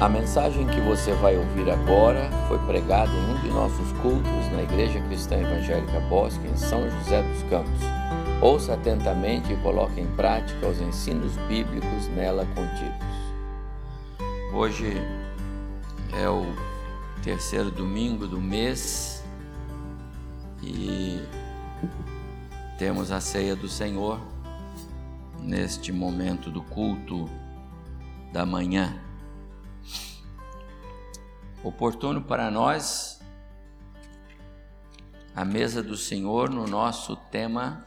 A 0.00 0.08
mensagem 0.08 0.66
que 0.66 0.80
você 0.80 1.12
vai 1.12 1.36
ouvir 1.36 1.68
agora 1.70 2.30
foi 2.48 2.58
pregada 2.60 3.12
em 3.12 3.34
um 3.34 3.40
de 3.42 3.48
nossos 3.48 3.92
cultos 4.00 4.50
na 4.50 4.62
Igreja 4.62 4.98
Cristã 5.02 5.36
Evangélica 5.36 6.00
Bosque, 6.08 6.48
em 6.48 6.56
São 6.56 6.88
José 6.88 7.22
dos 7.22 7.42
Campos. 7.50 7.80
Ouça 8.40 8.72
atentamente 8.72 9.52
e 9.52 9.56
coloque 9.58 10.00
em 10.00 10.06
prática 10.16 10.66
os 10.66 10.80
ensinos 10.80 11.36
bíblicos 11.46 12.08
nela 12.16 12.46
contidos. 12.54 13.06
Hoje 14.54 14.96
é 16.14 16.26
o 16.30 16.46
terceiro 17.22 17.70
domingo 17.70 18.26
do 18.26 18.40
mês 18.40 19.22
e 20.62 21.20
temos 22.78 23.12
a 23.12 23.20
ceia 23.20 23.54
do 23.54 23.68
Senhor 23.68 24.18
neste 25.42 25.92
momento 25.92 26.50
do 26.50 26.62
culto 26.62 27.28
da 28.32 28.46
manhã 28.46 28.98
oportuno 31.62 32.22
para 32.24 32.50
nós 32.50 33.20
a 35.34 35.44
mesa 35.44 35.82
do 35.82 35.94
Senhor 35.94 36.48
no 36.48 36.66
nosso 36.66 37.16
tema 37.30 37.84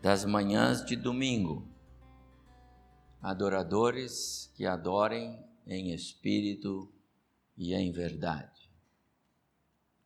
das 0.00 0.24
manhãs 0.24 0.84
de 0.84 0.94
domingo. 0.94 1.66
Adoradores 3.20 4.52
que 4.54 4.66
adorem 4.66 5.44
em 5.66 5.92
espírito 5.92 6.92
e 7.56 7.74
em 7.74 7.90
verdade. 7.90 8.70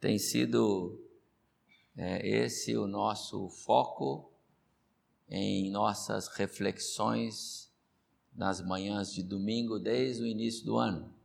Tem 0.00 0.18
sido 0.18 1.04
é, 1.96 2.26
esse 2.26 2.76
o 2.76 2.86
nosso 2.86 3.50
foco 3.50 4.32
em 5.28 5.70
nossas 5.70 6.28
reflexões 6.28 7.70
nas 8.34 8.64
manhãs 8.64 9.12
de 9.12 9.22
domingo 9.22 9.78
desde 9.78 10.22
o 10.22 10.27
início 10.27 10.64
do 10.64 10.78
ano 10.78 11.17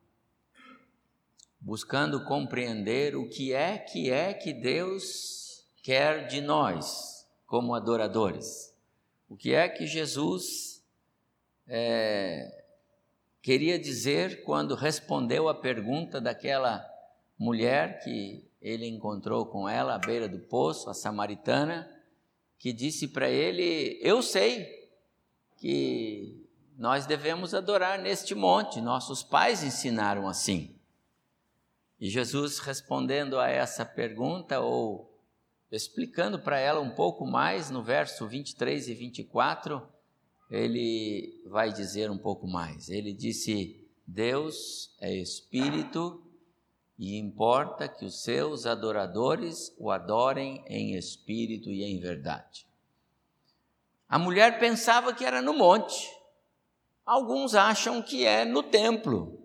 buscando 1.63 2.25
compreender 2.25 3.15
o 3.15 3.29
que 3.29 3.53
é 3.53 3.77
que 3.77 4.11
é 4.11 4.33
que 4.33 4.51
Deus 4.51 5.65
quer 5.81 6.27
de 6.27 6.41
nós 6.41 7.25
como 7.47 7.73
adoradores. 7.73 8.75
O 9.29 9.37
que 9.37 9.53
é 9.53 9.69
que 9.69 9.87
Jesus 9.87 10.83
é, 11.65 12.63
queria 13.41 13.79
dizer 13.79 14.43
quando 14.43 14.75
respondeu 14.75 15.47
à 15.47 15.55
pergunta 15.55 16.19
daquela 16.19 16.85
mulher 17.39 17.99
que 18.03 18.45
ele 18.61 18.85
encontrou 18.85 19.45
com 19.45 19.67
ela 19.67 19.95
à 19.95 19.99
beira 19.99 20.27
do 20.27 20.39
poço, 20.39 20.89
a 20.89 20.93
samaritana, 20.93 21.89
que 22.59 22.73
disse 22.73 23.07
para 23.07 23.29
ele: 23.29 23.97
Eu 24.01 24.21
sei 24.21 24.89
que 25.57 26.45
nós 26.77 27.05
devemos 27.05 27.53
adorar 27.53 27.99
neste 27.99 28.35
monte, 28.35 28.81
nossos 28.81 29.23
pais 29.23 29.63
ensinaram 29.63 30.27
assim. 30.27 30.72
E 32.03 32.09
Jesus 32.09 32.59
respondendo 32.59 33.39
a 33.39 33.47
essa 33.47 33.85
pergunta, 33.85 34.59
ou 34.59 35.17
explicando 35.71 36.37
para 36.37 36.59
ela 36.59 36.81
um 36.81 36.89
pouco 36.89 37.25
mais, 37.25 37.69
no 37.69 37.81
verso 37.81 38.27
23 38.27 38.89
e 38.89 38.93
24, 38.93 39.81
ele 40.51 41.41
vai 41.45 41.71
dizer 41.71 42.11
um 42.11 42.17
pouco 42.17 42.45
mais. 42.45 42.89
Ele 42.89 43.13
disse: 43.13 43.87
Deus 44.05 44.93
é 44.99 45.15
espírito 45.15 46.21
e 46.99 47.17
importa 47.17 47.87
que 47.87 48.03
os 48.03 48.21
seus 48.21 48.65
adoradores 48.65 49.73
o 49.77 49.89
adorem 49.89 50.61
em 50.67 50.95
espírito 50.95 51.69
e 51.69 51.85
em 51.85 52.01
verdade. 52.01 52.67
A 54.09 54.19
mulher 54.19 54.59
pensava 54.59 55.13
que 55.13 55.23
era 55.23 55.41
no 55.41 55.53
monte, 55.53 56.11
alguns 57.05 57.55
acham 57.55 58.01
que 58.01 58.25
é 58.25 58.43
no 58.43 58.61
templo. 58.61 59.42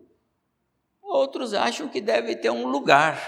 Outros 1.08 1.54
acham 1.54 1.88
que 1.88 2.02
deve 2.02 2.36
ter 2.36 2.50
um 2.50 2.66
lugar. 2.66 3.18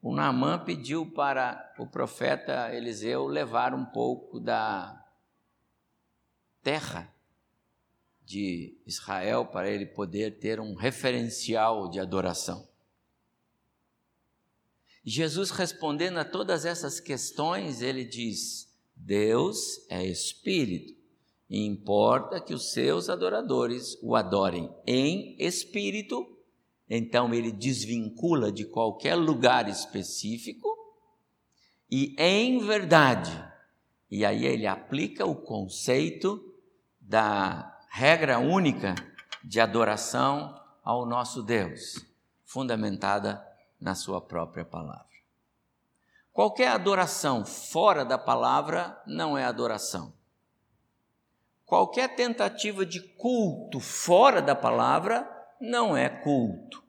O 0.00 0.14
Naamã 0.14 0.56
pediu 0.56 1.10
para 1.10 1.74
o 1.76 1.84
profeta 1.84 2.72
Eliseu 2.72 3.26
levar 3.26 3.74
um 3.74 3.84
pouco 3.84 4.38
da 4.38 5.04
terra 6.62 7.12
de 8.24 8.80
Israel 8.86 9.46
para 9.46 9.68
ele 9.68 9.84
poder 9.84 10.38
ter 10.38 10.60
um 10.60 10.76
referencial 10.76 11.90
de 11.90 11.98
adoração. 11.98 12.68
Jesus 15.04 15.50
respondendo 15.50 16.18
a 16.18 16.24
todas 16.24 16.64
essas 16.64 17.00
questões, 17.00 17.82
ele 17.82 18.04
diz: 18.04 18.72
Deus 18.94 19.84
é 19.90 20.04
espírito 20.04 20.95
importa 21.48 22.40
que 22.40 22.52
os 22.52 22.72
seus 22.72 23.08
adoradores 23.08 23.96
o 24.02 24.16
adorem 24.16 24.70
em 24.86 25.36
espírito, 25.38 26.26
então 26.88 27.32
ele 27.32 27.52
desvincula 27.52 28.50
de 28.50 28.64
qualquer 28.64 29.14
lugar 29.14 29.68
específico, 29.68 30.68
e 31.90 32.14
em 32.18 32.58
verdade. 32.58 33.44
E 34.10 34.24
aí 34.24 34.44
ele 34.44 34.66
aplica 34.66 35.24
o 35.24 35.34
conceito 35.34 36.42
da 37.00 37.80
regra 37.90 38.38
única 38.38 38.94
de 39.42 39.60
adoração 39.60 40.60
ao 40.82 41.06
nosso 41.06 41.42
Deus, 41.42 42.04
fundamentada 42.44 43.44
na 43.80 43.94
sua 43.94 44.20
própria 44.20 44.64
palavra. 44.64 45.06
Qualquer 46.32 46.68
adoração 46.68 47.46
fora 47.46 48.04
da 48.04 48.18
palavra 48.18 49.00
não 49.06 49.38
é 49.38 49.44
adoração. 49.44 50.12
Qualquer 51.66 52.14
tentativa 52.14 52.86
de 52.86 53.00
culto 53.00 53.80
fora 53.80 54.40
da 54.40 54.54
palavra 54.54 55.28
não 55.60 55.96
é 55.96 56.08
culto. 56.08 56.82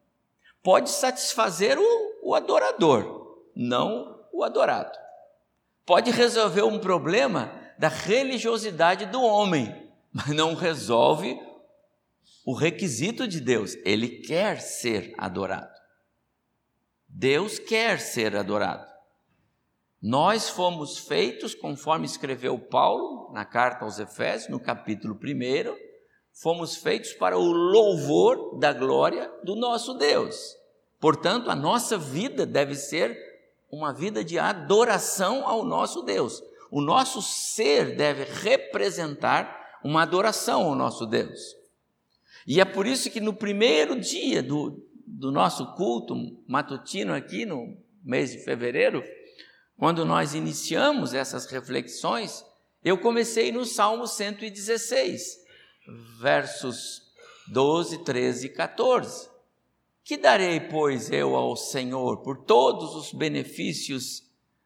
Pode 0.62 0.92
satisfazer 0.92 1.80
o, 1.80 2.30
o 2.30 2.36
adorador, 2.36 3.42
não 3.56 4.24
o 4.32 4.44
adorado. 4.44 4.96
Pode 5.84 6.12
resolver 6.12 6.62
um 6.62 6.78
problema 6.78 7.52
da 7.80 7.88
religiosidade 7.88 9.08
do 9.08 9.22
homem, 9.22 9.90
mas 10.14 10.28
não 10.28 10.54
resolve 10.54 11.40
o 12.46 12.54
requisito 12.54 13.28
de 13.28 13.42
Deus. 13.42 13.76
Ele 13.84 14.08
quer 14.08 14.62
ser 14.62 15.16
adorado. 15.18 15.76
Deus 17.08 17.58
quer 17.58 18.00
ser 18.00 18.36
adorado. 18.36 18.97
Nós 20.02 20.48
fomos 20.48 21.00
feitos, 21.00 21.56
conforme 21.56 22.06
escreveu 22.06 22.58
Paulo 22.60 23.32
na 23.34 23.44
carta 23.44 23.84
aos 23.84 23.98
Efésios, 23.98 24.50
no 24.50 24.60
capítulo 24.60 25.16
1, 25.16 25.76
fomos 26.32 26.76
feitos 26.78 27.14
para 27.14 27.38
o 27.38 27.52
louvor 27.52 28.60
da 28.60 28.72
glória 28.72 29.32
do 29.44 29.56
nosso 29.56 29.96
Deus. 29.96 30.56
Portanto, 31.00 31.50
a 31.50 31.56
nossa 31.56 31.98
vida 31.98 32.46
deve 32.46 32.76
ser 32.76 33.18
uma 33.72 33.92
vida 33.92 34.24
de 34.24 34.38
adoração 34.38 35.48
ao 35.48 35.66
nosso 35.66 36.04
Deus. 36.04 36.44
O 36.70 36.80
nosso 36.80 37.22
ser 37.22 37.96
deve 37.96 38.24
representar 38.24 39.80
uma 39.84 40.04
adoração 40.04 40.62
ao 40.64 40.76
nosso 40.76 41.08
Deus. 41.08 41.56
E 42.46 42.62
é 42.62 42.66
por 42.66 42.86
isso 42.86 43.10
que 43.10 43.20
no 43.20 43.34
primeiro 43.34 44.00
dia 44.00 44.44
do, 44.44 44.86
do 45.06 45.32
nosso 45.32 45.74
culto 45.74 46.16
matutino 46.48 47.14
aqui, 47.14 47.46
no 47.46 47.78
mês 48.04 48.32
de 48.32 48.44
fevereiro, 48.44 49.04
quando 49.78 50.04
nós 50.04 50.34
iniciamos 50.34 51.14
essas 51.14 51.46
reflexões, 51.46 52.44
eu 52.84 52.98
comecei 52.98 53.52
no 53.52 53.66
Salmo 53.66 54.08
116, 54.08 55.38
versos 56.20 57.02
12, 57.48 58.04
13 58.04 58.48
e 58.48 58.50
14. 58.50 59.30
Que 60.04 60.18
darei, 60.18 60.60
pois, 60.60 61.12
eu 61.12 61.36
ao 61.36 61.56
Senhor 61.56 62.24
por 62.24 62.44
todos 62.46 62.96
os 62.96 63.14
benefícios, 63.14 64.24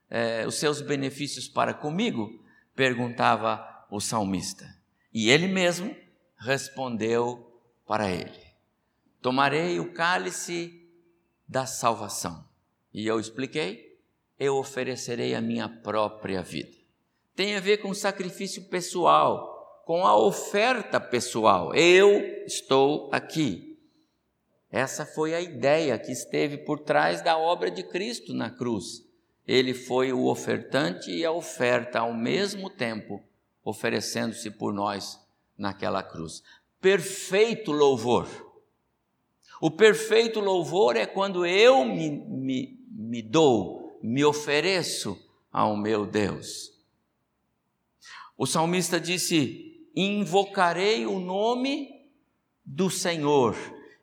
eh, 0.09 0.45
os 0.47 0.55
seus 0.55 0.81
benefícios 0.81 1.47
para 1.47 1.73
comigo? 1.73 2.39
perguntava 2.75 3.85
o 3.89 3.99
salmista. 3.99 4.65
E 5.13 5.29
ele 5.29 5.47
mesmo 5.47 5.95
respondeu 6.37 7.61
para 7.85 8.09
ele: 8.09 8.39
Tomarei 9.21 9.79
o 9.79 9.93
cálice 9.93 10.89
da 11.47 11.65
salvação. 11.65 12.45
E 12.93 13.05
eu 13.05 13.19
expliquei 13.19 13.90
eu 14.41 14.57
oferecerei 14.57 15.35
a 15.35 15.39
minha 15.39 15.69
própria 15.69 16.41
vida. 16.41 16.75
Tem 17.35 17.55
a 17.55 17.59
ver 17.59 17.77
com 17.77 17.93
sacrifício 17.93 18.63
pessoal, 18.69 19.83
com 19.85 20.03
a 20.03 20.17
oferta 20.17 20.99
pessoal. 20.99 21.75
Eu 21.75 22.19
estou 22.47 23.07
aqui. 23.13 23.77
Essa 24.71 25.05
foi 25.05 25.35
a 25.35 25.41
ideia 25.41 25.95
que 25.99 26.11
esteve 26.11 26.57
por 26.57 26.79
trás 26.79 27.21
da 27.21 27.37
obra 27.37 27.69
de 27.69 27.83
Cristo 27.83 28.33
na 28.33 28.49
cruz. 28.49 29.07
Ele 29.47 29.75
foi 29.75 30.11
o 30.11 30.25
ofertante 30.25 31.11
e 31.11 31.23
a 31.23 31.31
oferta 31.31 31.99
ao 31.99 32.11
mesmo 32.11 32.67
tempo, 32.67 33.21
oferecendo-se 33.63 34.49
por 34.49 34.73
nós 34.73 35.19
naquela 35.55 36.01
cruz. 36.01 36.41
Perfeito 36.79 37.71
louvor. 37.71 38.27
O 39.61 39.69
perfeito 39.69 40.39
louvor 40.39 40.95
é 40.95 41.05
quando 41.05 41.45
eu 41.45 41.85
me, 41.85 42.09
me, 42.09 42.79
me 42.89 43.21
dou 43.21 43.80
me 44.03 44.23
ofereço 44.23 45.17
ao 45.51 45.75
meu 45.75 46.05
Deus. 46.05 46.71
O 48.37 48.45
salmista 48.45 48.99
disse: 48.99 49.89
invocarei 49.95 51.05
o 51.05 51.19
nome 51.19 51.89
do 52.65 52.89
Senhor. 52.89 53.55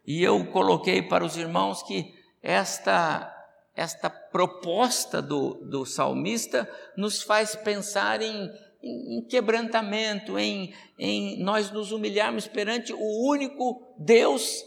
E 0.07 0.23
eu 0.23 0.47
coloquei 0.47 1.03
para 1.03 1.25
os 1.25 1.37
irmãos 1.37 1.83
que 1.83 2.15
esta, 2.43 3.35
esta 3.75 4.09
proposta 4.09 5.21
do, 5.21 5.55
do 5.65 5.85
salmista 5.85 6.71
nos 6.97 7.23
faz 7.23 7.55
pensar 7.57 8.23
em, 8.23 8.51
em, 8.83 9.19
em 9.19 9.23
quebrantamento, 9.23 10.39
em, 10.39 10.73
em 10.99 11.43
nós 11.43 11.71
nos 11.71 11.93
humilharmos 11.93 12.47
perante 12.47 12.93
o 12.93 13.29
único 13.29 13.95
Deus 13.99 14.65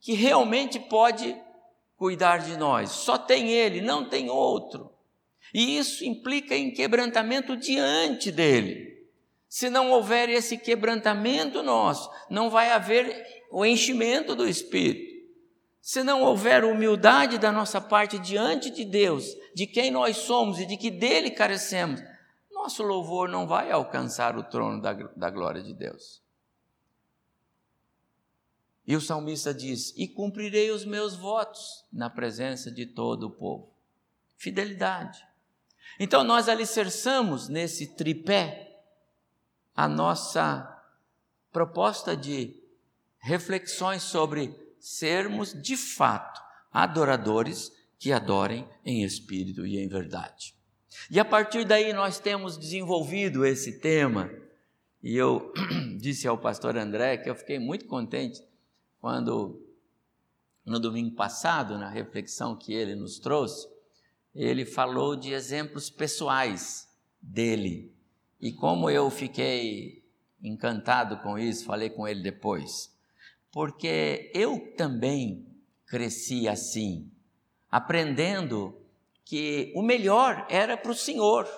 que 0.00 0.14
realmente 0.14 0.80
pode 0.80 1.36
cuidar 2.02 2.38
de 2.38 2.56
nós. 2.56 2.90
Só 2.90 3.16
tem 3.16 3.52
Ele, 3.52 3.80
não 3.80 4.08
tem 4.08 4.28
outro. 4.28 4.90
E 5.54 5.78
isso 5.78 6.04
implica 6.04 6.56
em 6.56 6.72
quebrantamento 6.72 7.56
diante 7.56 8.32
dele. 8.32 9.06
Se 9.48 9.70
não 9.70 9.92
houver 9.92 10.28
esse 10.28 10.58
quebrantamento 10.58 11.62
nosso, 11.62 12.10
não 12.28 12.50
vai 12.50 12.72
haver 12.72 13.24
o 13.52 13.64
enchimento 13.64 14.34
do 14.34 14.48
Espírito. 14.48 15.12
Se 15.80 16.02
não 16.02 16.22
houver 16.22 16.64
humildade 16.64 17.38
da 17.38 17.52
nossa 17.52 17.80
parte 17.80 18.18
diante 18.18 18.68
de 18.68 18.84
Deus, 18.84 19.24
de 19.54 19.68
quem 19.68 19.92
nós 19.92 20.16
somos 20.16 20.58
e 20.58 20.66
de 20.66 20.76
que 20.76 20.90
dele 20.90 21.30
carecemos, 21.30 22.02
nosso 22.50 22.82
louvor 22.82 23.28
não 23.28 23.46
vai 23.46 23.70
alcançar 23.70 24.36
o 24.36 24.42
trono 24.42 24.82
da, 24.82 24.92
da 24.92 25.30
glória 25.30 25.62
de 25.62 25.72
Deus. 25.72 26.20
E 28.86 28.96
o 28.96 29.00
salmista 29.00 29.54
diz: 29.54 29.92
E 29.96 30.08
cumprirei 30.08 30.70
os 30.70 30.84
meus 30.84 31.14
votos 31.14 31.84
na 31.92 32.10
presença 32.10 32.70
de 32.70 32.86
todo 32.86 33.24
o 33.24 33.30
povo. 33.30 33.72
Fidelidade. 34.36 35.24
Então 35.98 36.24
nós 36.24 36.48
alicerçamos 36.48 37.48
nesse 37.48 37.94
tripé 37.94 38.80
a 39.74 39.88
nossa 39.88 40.68
proposta 41.52 42.16
de 42.16 42.56
reflexões 43.18 44.02
sobre 44.02 44.54
sermos 44.80 45.52
de 45.52 45.76
fato 45.76 46.42
adoradores 46.72 47.70
que 47.98 48.12
adorem 48.12 48.68
em 48.84 49.04
espírito 49.04 49.64
e 49.64 49.78
em 49.78 49.86
verdade. 49.86 50.54
E 51.10 51.20
a 51.20 51.24
partir 51.24 51.64
daí 51.64 51.92
nós 51.92 52.18
temos 52.18 52.56
desenvolvido 52.56 53.46
esse 53.46 53.78
tema, 53.78 54.30
e 55.02 55.16
eu 55.16 55.52
disse 56.00 56.26
ao 56.26 56.36
pastor 56.36 56.76
André 56.76 57.16
que 57.16 57.30
eu 57.30 57.34
fiquei 57.34 57.58
muito 57.58 57.86
contente 57.86 58.42
quando, 59.02 59.60
no 60.64 60.78
domingo 60.78 61.16
passado, 61.16 61.76
na 61.76 61.88
reflexão 61.88 62.54
que 62.56 62.72
ele 62.72 62.94
nos 62.94 63.18
trouxe, 63.18 63.66
ele 64.32 64.64
falou 64.64 65.16
de 65.16 65.32
exemplos 65.32 65.90
pessoais 65.90 66.88
dele. 67.20 67.92
E 68.40 68.52
como 68.52 68.88
eu 68.88 69.10
fiquei 69.10 70.08
encantado 70.40 71.16
com 71.16 71.36
isso, 71.36 71.64
falei 71.64 71.90
com 71.90 72.06
ele 72.06 72.22
depois. 72.22 72.96
Porque 73.50 74.30
eu 74.32 74.72
também 74.76 75.48
cresci 75.84 76.46
assim, 76.46 77.10
aprendendo 77.68 78.80
que 79.24 79.72
o 79.74 79.82
melhor 79.82 80.46
era 80.48 80.76
para 80.76 80.92
o 80.92 80.94
Senhor. 80.94 81.48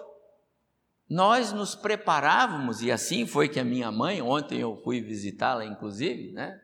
Nós 1.06 1.52
nos 1.52 1.74
preparávamos, 1.74 2.80
e 2.80 2.90
assim 2.90 3.26
foi 3.26 3.50
que 3.50 3.60
a 3.60 3.64
minha 3.64 3.92
mãe, 3.92 4.22
ontem 4.22 4.60
eu 4.60 4.80
fui 4.82 5.02
visitá-la, 5.02 5.66
inclusive, 5.66 6.32
né? 6.32 6.58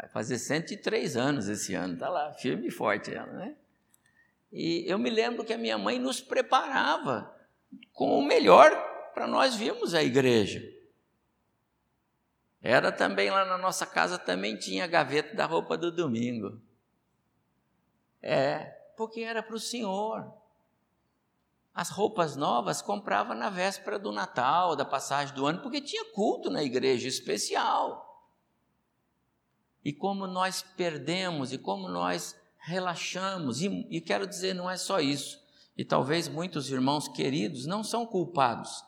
Vai 0.00 0.08
fazer 0.08 0.38
103 0.38 1.14
anos 1.14 1.46
esse 1.46 1.74
ano, 1.74 1.92
está 1.92 2.08
lá, 2.08 2.32
firme 2.32 2.68
e 2.68 2.70
forte 2.70 3.14
ela, 3.14 3.30
né? 3.32 3.54
E 4.50 4.90
eu 4.90 4.98
me 4.98 5.10
lembro 5.10 5.44
que 5.44 5.52
a 5.52 5.58
minha 5.58 5.76
mãe 5.76 5.98
nos 5.98 6.22
preparava 6.22 7.30
com 7.92 8.18
o 8.18 8.24
melhor 8.24 8.70
para 9.12 9.26
nós 9.26 9.54
virmos 9.54 9.94
a 9.94 10.02
igreja. 10.02 10.62
Era 12.62 12.90
também 12.90 13.30
lá 13.30 13.44
na 13.44 13.58
nossa 13.58 13.84
casa 13.84 14.18
também 14.18 14.56
tinha 14.56 14.84
a 14.84 14.88
gaveta 14.88 15.36
da 15.36 15.44
roupa 15.44 15.76
do 15.76 15.92
domingo. 15.92 16.60
É, 18.22 18.64
porque 18.96 19.20
era 19.20 19.42
para 19.42 19.56
o 19.56 19.60
Senhor. 19.60 20.32
As 21.74 21.90
roupas 21.90 22.36
novas 22.36 22.80
comprava 22.80 23.34
na 23.34 23.50
véspera 23.50 23.98
do 23.98 24.12
Natal, 24.12 24.74
da 24.74 24.84
passagem 24.84 25.34
do 25.34 25.46
ano, 25.46 25.62
porque 25.62 25.80
tinha 25.80 26.06
culto 26.12 26.50
na 26.50 26.62
igreja 26.62 27.06
especial. 27.06 28.09
E 29.84 29.92
como 29.92 30.26
nós 30.26 30.62
perdemos 30.76 31.52
e 31.52 31.58
como 31.58 31.88
nós 31.88 32.36
relaxamos, 32.58 33.62
e, 33.62 33.86
e 33.90 34.00
quero 34.00 34.26
dizer, 34.26 34.54
não 34.54 34.70
é 34.70 34.76
só 34.76 35.00
isso, 35.00 35.42
e 35.76 35.84
talvez 35.84 36.28
muitos 36.28 36.70
irmãos 36.70 37.08
queridos 37.08 37.66
não 37.66 37.82
são 37.82 38.04
culpados, 38.04 38.84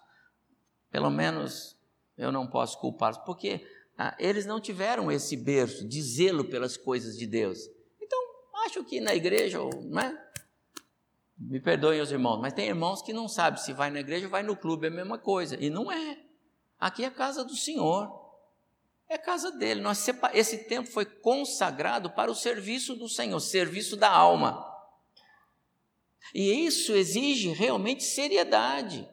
pelo 0.90 1.10
menos 1.10 1.76
eu 2.16 2.30
não 2.30 2.46
posso 2.46 2.78
culpá-los, 2.78 3.18
porque 3.18 3.66
ah, 3.96 4.14
eles 4.18 4.44
não 4.44 4.60
tiveram 4.60 5.10
esse 5.10 5.36
berço 5.36 5.86
de 5.86 6.02
zelo 6.02 6.44
pelas 6.44 6.76
coisas 6.76 7.16
de 7.16 7.26
Deus. 7.26 7.58
Então, 8.00 8.18
acho 8.66 8.84
que 8.84 9.00
na 9.00 9.14
igreja, 9.14 9.58
não 9.58 10.00
é? 10.00 10.32
Me 11.38 11.60
perdoem 11.60 12.00
os 12.00 12.12
irmãos, 12.12 12.38
mas 12.40 12.52
tem 12.52 12.68
irmãos 12.68 13.02
que 13.02 13.12
não 13.12 13.26
sabem 13.26 13.60
se 13.60 13.72
vai 13.72 13.90
na 13.90 14.00
igreja 14.00 14.26
ou 14.26 14.30
vai 14.30 14.42
no 14.42 14.56
clube, 14.56 14.86
é 14.86 14.90
a 14.90 14.92
mesma 14.92 15.18
coisa. 15.18 15.56
E 15.58 15.70
não 15.70 15.90
é. 15.90 16.18
Aqui 16.78 17.04
é 17.04 17.06
a 17.08 17.10
casa 17.10 17.44
do 17.44 17.56
Senhor. 17.56 18.21
É 19.12 19.18
casa 19.18 19.50
dele. 19.50 19.82
Nós 19.82 20.08
esse 20.32 20.64
tempo 20.64 20.88
foi 20.88 21.04
consagrado 21.04 22.08
para 22.08 22.30
o 22.30 22.34
serviço 22.34 22.96
do 22.96 23.10
Senhor, 23.10 23.38
serviço 23.40 23.94
da 23.94 24.10
alma. 24.10 24.66
E 26.34 26.64
isso 26.64 26.94
exige 26.94 27.50
realmente 27.50 28.04
seriedade. 28.04 29.06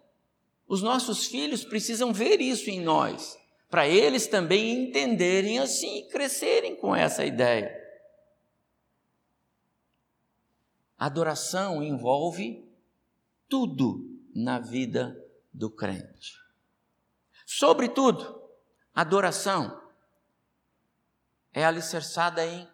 Os 0.66 0.82
nossos 0.82 1.26
filhos 1.28 1.66
precisam 1.66 2.14
ver 2.14 2.40
isso 2.40 2.70
em 2.70 2.80
nós, 2.80 3.38
para 3.70 3.90
eles 3.90 4.26
também 4.26 4.86
entenderem 4.86 5.60
assim 5.60 5.98
e 5.98 6.08
crescerem 6.08 6.78
com 6.78 6.96
essa 6.96 7.26
ideia. 7.26 7.78
Adoração 10.98 11.84
envolve 11.84 12.66
tudo 13.50 14.18
na 14.34 14.60
vida 14.60 15.22
do 15.54 15.70
crente. 15.70 16.40
Sobretudo, 17.46 18.42
adoração 18.96 19.89
é 21.54 21.66
alicerçada 21.66 22.46
em 22.46 22.68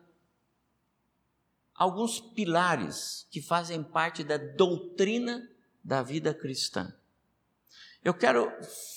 alguns 1.74 2.20
pilares 2.20 3.28
que 3.30 3.42
fazem 3.42 3.84
parte 3.84 4.24
da 4.24 4.38
doutrina 4.38 5.50
da 5.84 6.02
vida 6.02 6.34
cristã. 6.34 6.94
Eu 8.04 8.14
quero 8.14 8.52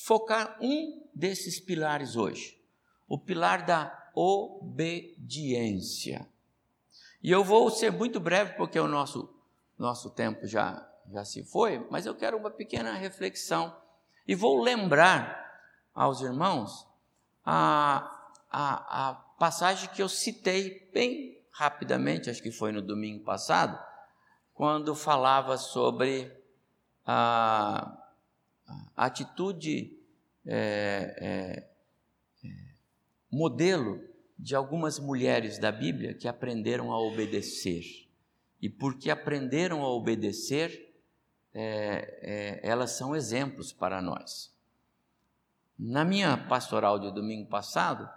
focar 0.05 0.57
um 0.61 1.07
desses 1.15 1.59
pilares 1.59 2.17
hoje, 2.17 2.61
o 3.09 3.19
pilar 3.19 3.65
da 3.65 4.11
obediência. 4.15 6.29
E 7.23 7.31
eu 7.31 7.43
vou 7.43 7.71
ser 7.71 7.91
muito 7.91 8.21
breve 8.21 8.55
porque 8.55 8.79
o 8.79 8.87
nosso 8.87 9.35
nosso 9.77 10.11
tempo 10.11 10.47
já 10.47 10.89
já 11.11 11.25
se 11.25 11.45
foi, 11.45 11.87
mas 11.91 12.07
eu 12.07 12.15
quero 12.15 12.37
uma 12.37 12.51
pequena 12.51 12.93
reflexão 12.93 13.75
e 14.27 14.35
vou 14.35 14.61
lembrar 14.61 15.63
aos 15.95 16.21
irmãos 16.21 16.87
a, 17.45 18.31
a, 18.51 19.11
a 19.11 19.28
passagem 19.39 19.89
que 19.91 20.03
eu 20.03 20.09
citei 20.09 20.91
bem 20.93 21.41
rapidamente, 21.51 22.29
acho 22.29 22.43
que 22.43 22.51
foi 22.51 22.73
no 22.73 22.83
domingo 22.83 23.25
passado, 23.25 23.79
quando 24.53 24.95
falava 24.95 25.57
sobre 25.57 26.33
a, 27.07 27.97
atitude 28.97 29.97
é, 30.45 31.17
é, 31.21 32.49
é, 32.49 32.55
modelo 33.31 34.03
de 34.39 34.55
algumas 34.55 34.99
mulheres 34.99 35.59
da 35.59 35.73
Bíblia 35.73 36.15
que 36.15 36.29
aprenderam 36.29 36.93
a 36.93 36.99
obedecer. 36.99 37.85
E 38.61 38.69
porque 38.69 39.11
aprenderam 39.11 39.83
a 39.83 39.89
obedecer, 39.89 40.95
é, 41.55 42.61
é, 42.63 42.69
elas 42.69 42.93
são 42.93 43.15
exemplos 43.15 43.73
para 43.73 44.03
nós. 44.03 44.53
Na 45.79 46.05
minha 46.05 46.37
pastoral 46.37 46.99
de 46.99 47.13
domingo 47.13 47.49
passado, 47.49 48.09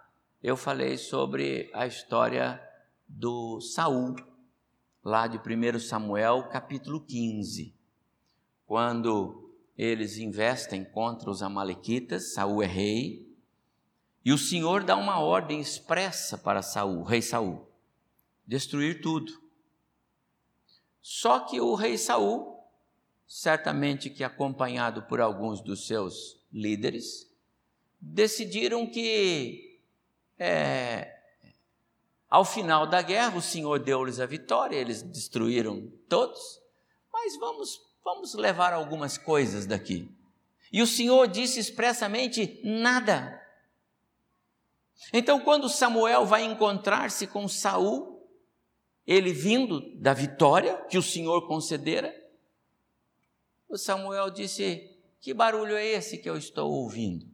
eu 0.41 0.57
falei 0.57 0.97
sobre 0.97 1.69
a 1.71 1.85
história 1.85 2.59
do 3.07 3.61
Saul, 3.61 4.15
lá 5.03 5.27
de 5.27 5.37
1 5.37 5.79
Samuel, 5.79 6.49
capítulo 6.49 6.99
15. 6.99 7.75
Quando 8.65 9.53
eles 9.77 10.17
investem 10.17 10.83
contra 10.83 11.29
os 11.29 11.43
amalequitas, 11.43 12.33
Saul 12.33 12.63
é 12.63 12.65
rei, 12.65 13.29
e 14.25 14.31
o 14.33 14.37
Senhor 14.37 14.83
dá 14.83 14.95
uma 14.95 15.19
ordem 15.19 15.59
expressa 15.59 16.37
para 16.39 16.63
Saul, 16.63 17.03
rei 17.03 17.21
Saul, 17.21 17.67
destruir 18.45 18.99
tudo. 18.99 19.39
Só 21.01 21.39
que 21.41 21.61
o 21.61 21.75
rei 21.75 21.99
Saul, 21.99 22.63
certamente 23.27 24.09
que 24.09 24.23
acompanhado 24.23 25.03
por 25.03 25.21
alguns 25.21 25.61
dos 25.61 25.85
seus 25.85 26.39
líderes, 26.51 27.31
decidiram 27.99 28.87
que 28.87 29.70
é, 30.43 31.21
ao 32.27 32.43
final 32.43 32.87
da 32.87 32.99
guerra, 32.99 33.37
o 33.37 33.41
Senhor 33.41 33.77
deu-lhes 33.77 34.19
a 34.19 34.25
vitória, 34.25 34.75
eles 34.75 35.03
destruíram 35.03 35.87
todos, 36.09 36.59
mas 37.13 37.37
vamos, 37.37 37.79
vamos 38.03 38.33
levar 38.33 38.73
algumas 38.73 39.19
coisas 39.19 39.67
daqui. 39.67 40.09
E 40.73 40.81
o 40.81 40.87
Senhor 40.87 41.27
disse 41.27 41.59
expressamente: 41.59 42.59
nada. 42.63 43.39
Então, 45.13 45.41
quando 45.41 45.69
Samuel 45.69 46.25
vai 46.25 46.43
encontrar-se 46.43 47.27
com 47.27 47.47
Saul, 47.47 48.27
ele 49.05 49.31
vindo 49.33 49.95
da 49.99 50.13
vitória 50.13 50.77
que 50.89 50.97
o 50.97 51.03
Senhor 51.03 51.47
concedera, 51.47 52.15
o 53.69 53.77
Samuel 53.77 54.31
disse: 54.31 54.89
Que 55.19 55.35
barulho 55.35 55.75
é 55.75 55.85
esse 55.85 56.17
que 56.17 56.29
eu 56.29 56.35
estou 56.35 56.71
ouvindo? 56.71 57.30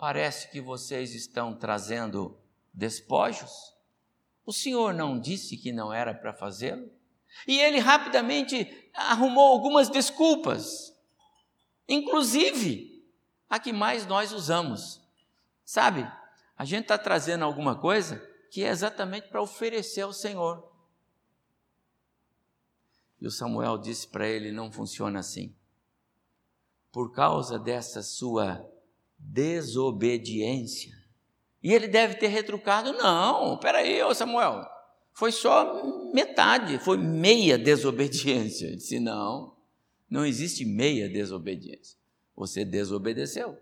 Parece 0.00 0.48
que 0.48 0.62
vocês 0.62 1.14
estão 1.14 1.54
trazendo 1.54 2.40
despojos. 2.72 3.76
O 4.46 4.50
Senhor 4.50 4.94
não 4.94 5.20
disse 5.20 5.58
que 5.58 5.72
não 5.72 5.92
era 5.92 6.14
para 6.14 6.32
fazê-lo? 6.32 6.90
E 7.46 7.60
ele 7.60 7.78
rapidamente 7.80 8.90
arrumou 8.94 9.48
algumas 9.48 9.90
desculpas, 9.90 10.96
inclusive 11.86 13.04
a 13.46 13.58
que 13.58 13.74
mais 13.74 14.06
nós 14.06 14.32
usamos. 14.32 15.02
Sabe, 15.66 16.10
a 16.56 16.64
gente 16.64 16.84
está 16.84 16.96
trazendo 16.96 17.44
alguma 17.44 17.78
coisa 17.78 18.26
que 18.50 18.64
é 18.64 18.68
exatamente 18.68 19.28
para 19.28 19.42
oferecer 19.42 20.00
ao 20.00 20.14
Senhor. 20.14 20.66
E 23.20 23.26
o 23.26 23.30
Samuel 23.30 23.76
disse 23.76 24.08
para 24.08 24.26
ele: 24.26 24.50
não 24.50 24.72
funciona 24.72 25.20
assim. 25.20 25.54
Por 26.90 27.12
causa 27.12 27.58
dessa 27.58 28.02
sua 28.02 28.66
desobediência. 29.20 30.98
E 31.62 31.72
ele 31.72 31.86
deve 31.86 32.14
ter 32.14 32.28
retrucado: 32.28 32.92
não, 32.94 33.58
peraí, 33.58 34.02
ô 34.02 34.14
Samuel, 34.14 34.66
foi 35.12 35.30
só 35.30 35.84
metade, 36.12 36.78
foi 36.78 36.96
meia 36.96 37.58
desobediência. 37.58 38.66
Ele 38.66 38.76
disse: 38.76 38.98
não, 38.98 39.54
não 40.08 40.24
existe 40.24 40.64
meia 40.64 41.06
desobediência. 41.08 41.98
Você 42.34 42.64
desobedeceu. 42.64 43.58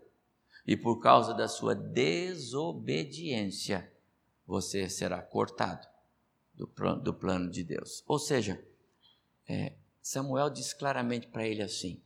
E 0.65 0.77
por 0.77 0.99
causa 0.99 1.33
da 1.33 1.47
sua 1.47 1.73
desobediência, 1.75 3.91
você 4.45 4.89
será 4.89 5.21
cortado 5.21 5.87
do 6.53 6.67
plano, 6.67 7.01
do 7.01 7.13
plano 7.13 7.49
de 7.49 7.63
Deus. 7.63 8.03
Ou 8.07 8.19
seja, 8.19 8.61
é, 9.47 9.73
Samuel 10.01 10.49
diz 10.49 10.73
claramente 10.73 11.27
para 11.27 11.47
ele 11.47 11.61
assim: 11.61 12.01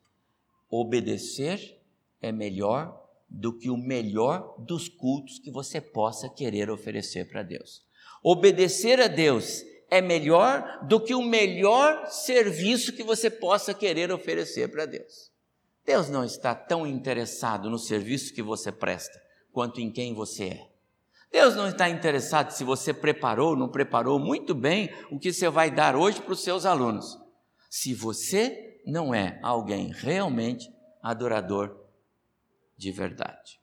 obedecer 0.69 1.79
é 2.21 2.31
melhor 2.31 3.02
do 3.33 3.51
que 3.51 3.71
o 3.71 3.75
melhor 3.75 4.55
dos 4.59 4.87
cultos 4.87 5.39
que 5.39 5.49
você 5.49 5.81
possa 5.81 6.29
querer 6.29 6.69
oferecer 6.69 7.27
para 7.27 7.41
Deus. 7.41 7.83
Obedecer 8.23 9.01
a 9.01 9.07
Deus 9.07 9.63
é 9.89 9.99
melhor 10.01 10.85
do 10.87 10.99
que 10.99 11.15
o 11.15 11.21
melhor 11.21 12.07
serviço 12.07 12.93
que 12.93 13.03
você 13.03 13.29
possa 13.29 13.73
querer 13.73 14.11
oferecer 14.11 14.69
para 14.69 14.85
Deus. 14.85 15.31
Deus 15.83 16.09
não 16.09 16.23
está 16.23 16.53
tão 16.53 16.85
interessado 16.87 17.69
no 17.69 17.79
serviço 17.79 18.33
que 18.33 18.41
você 18.41 18.71
presta 18.71 19.21
quanto 19.51 19.81
em 19.81 19.91
quem 19.91 20.13
você 20.13 20.45
é. 20.45 20.67
Deus 21.31 21.55
não 21.55 21.67
está 21.67 21.89
interessado 21.89 22.51
se 22.51 22.63
você 22.63 22.93
preparou 22.93 23.49
ou 23.49 23.55
não 23.55 23.67
preparou 23.67 24.19
muito 24.19 24.53
bem 24.53 24.89
o 25.11 25.19
que 25.19 25.33
você 25.33 25.49
vai 25.49 25.71
dar 25.71 25.95
hoje 25.95 26.21
para 26.21 26.33
os 26.33 26.43
seus 26.43 26.65
alunos. 26.65 27.17
Se 27.69 27.93
você 27.93 28.79
não 28.85 29.13
é 29.13 29.39
alguém 29.41 29.91
realmente 29.91 30.71
adorador 31.01 31.82
de 32.77 32.91
verdade. 32.91 33.59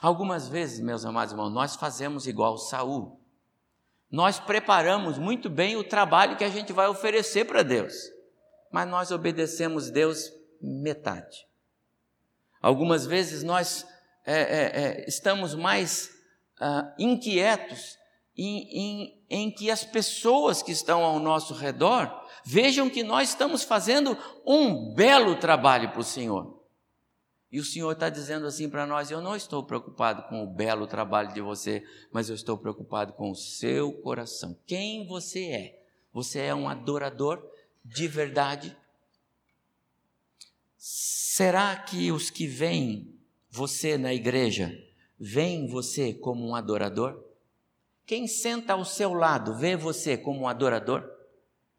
Algumas 0.00 0.48
vezes, 0.48 0.80
meus 0.80 1.04
amados 1.04 1.32
irmãos, 1.32 1.50
nós 1.50 1.76
fazemos 1.76 2.26
igual 2.26 2.56
Saul. 2.56 3.20
Nós 4.10 4.38
preparamos 4.38 5.18
muito 5.18 5.50
bem 5.50 5.76
o 5.76 5.84
trabalho 5.84 6.36
que 6.36 6.44
a 6.44 6.50
gente 6.50 6.72
vai 6.72 6.86
oferecer 6.88 7.44
para 7.44 7.62
Deus, 7.62 7.94
mas 8.70 8.88
nós 8.88 9.10
obedecemos 9.10 9.90
Deus 9.90 10.30
metade. 10.60 11.46
Algumas 12.62 13.04
vezes 13.04 13.42
nós 13.42 13.86
é, 14.24 14.40
é, 14.40 14.82
é, 15.02 15.08
estamos 15.08 15.54
mais 15.54 16.10
ah, 16.60 16.94
inquietos 16.98 17.98
em, 18.36 18.68
em, 18.72 19.24
em 19.28 19.50
que 19.50 19.70
as 19.70 19.84
pessoas 19.84 20.62
que 20.62 20.72
estão 20.72 21.04
ao 21.04 21.18
nosso 21.18 21.52
redor 21.52 22.10
vejam 22.44 22.88
que 22.88 23.02
nós 23.02 23.30
estamos 23.30 23.62
fazendo 23.62 24.16
um 24.46 24.94
belo 24.94 25.36
trabalho 25.36 25.90
para 25.90 26.00
o 26.00 26.04
Senhor. 26.04 26.63
E 27.54 27.60
o 27.60 27.64
Senhor 27.64 27.92
está 27.92 28.08
dizendo 28.08 28.48
assim 28.48 28.68
para 28.68 28.84
nós: 28.84 29.12
eu 29.12 29.20
não 29.20 29.36
estou 29.36 29.62
preocupado 29.62 30.24
com 30.24 30.42
o 30.42 30.46
belo 30.52 30.88
trabalho 30.88 31.32
de 31.32 31.40
você, 31.40 31.84
mas 32.10 32.28
eu 32.28 32.34
estou 32.34 32.58
preocupado 32.58 33.12
com 33.12 33.30
o 33.30 33.36
seu 33.36 33.92
coração. 33.92 34.58
Quem 34.66 35.06
você 35.06 35.44
é? 35.44 35.82
Você 36.12 36.40
é 36.40 36.52
um 36.52 36.68
adorador 36.68 37.40
de 37.84 38.08
verdade? 38.08 38.76
Será 40.76 41.76
que 41.76 42.10
os 42.10 42.28
que 42.28 42.48
veem 42.48 43.16
você 43.48 43.96
na 43.96 44.12
igreja 44.12 44.76
veem 45.16 45.68
você 45.68 46.12
como 46.12 46.44
um 46.44 46.56
adorador? 46.56 47.22
Quem 48.04 48.26
senta 48.26 48.72
ao 48.72 48.84
seu 48.84 49.14
lado 49.14 49.54
vê 49.54 49.76
você 49.76 50.16
como 50.16 50.40
um 50.40 50.48
adorador? 50.48 51.08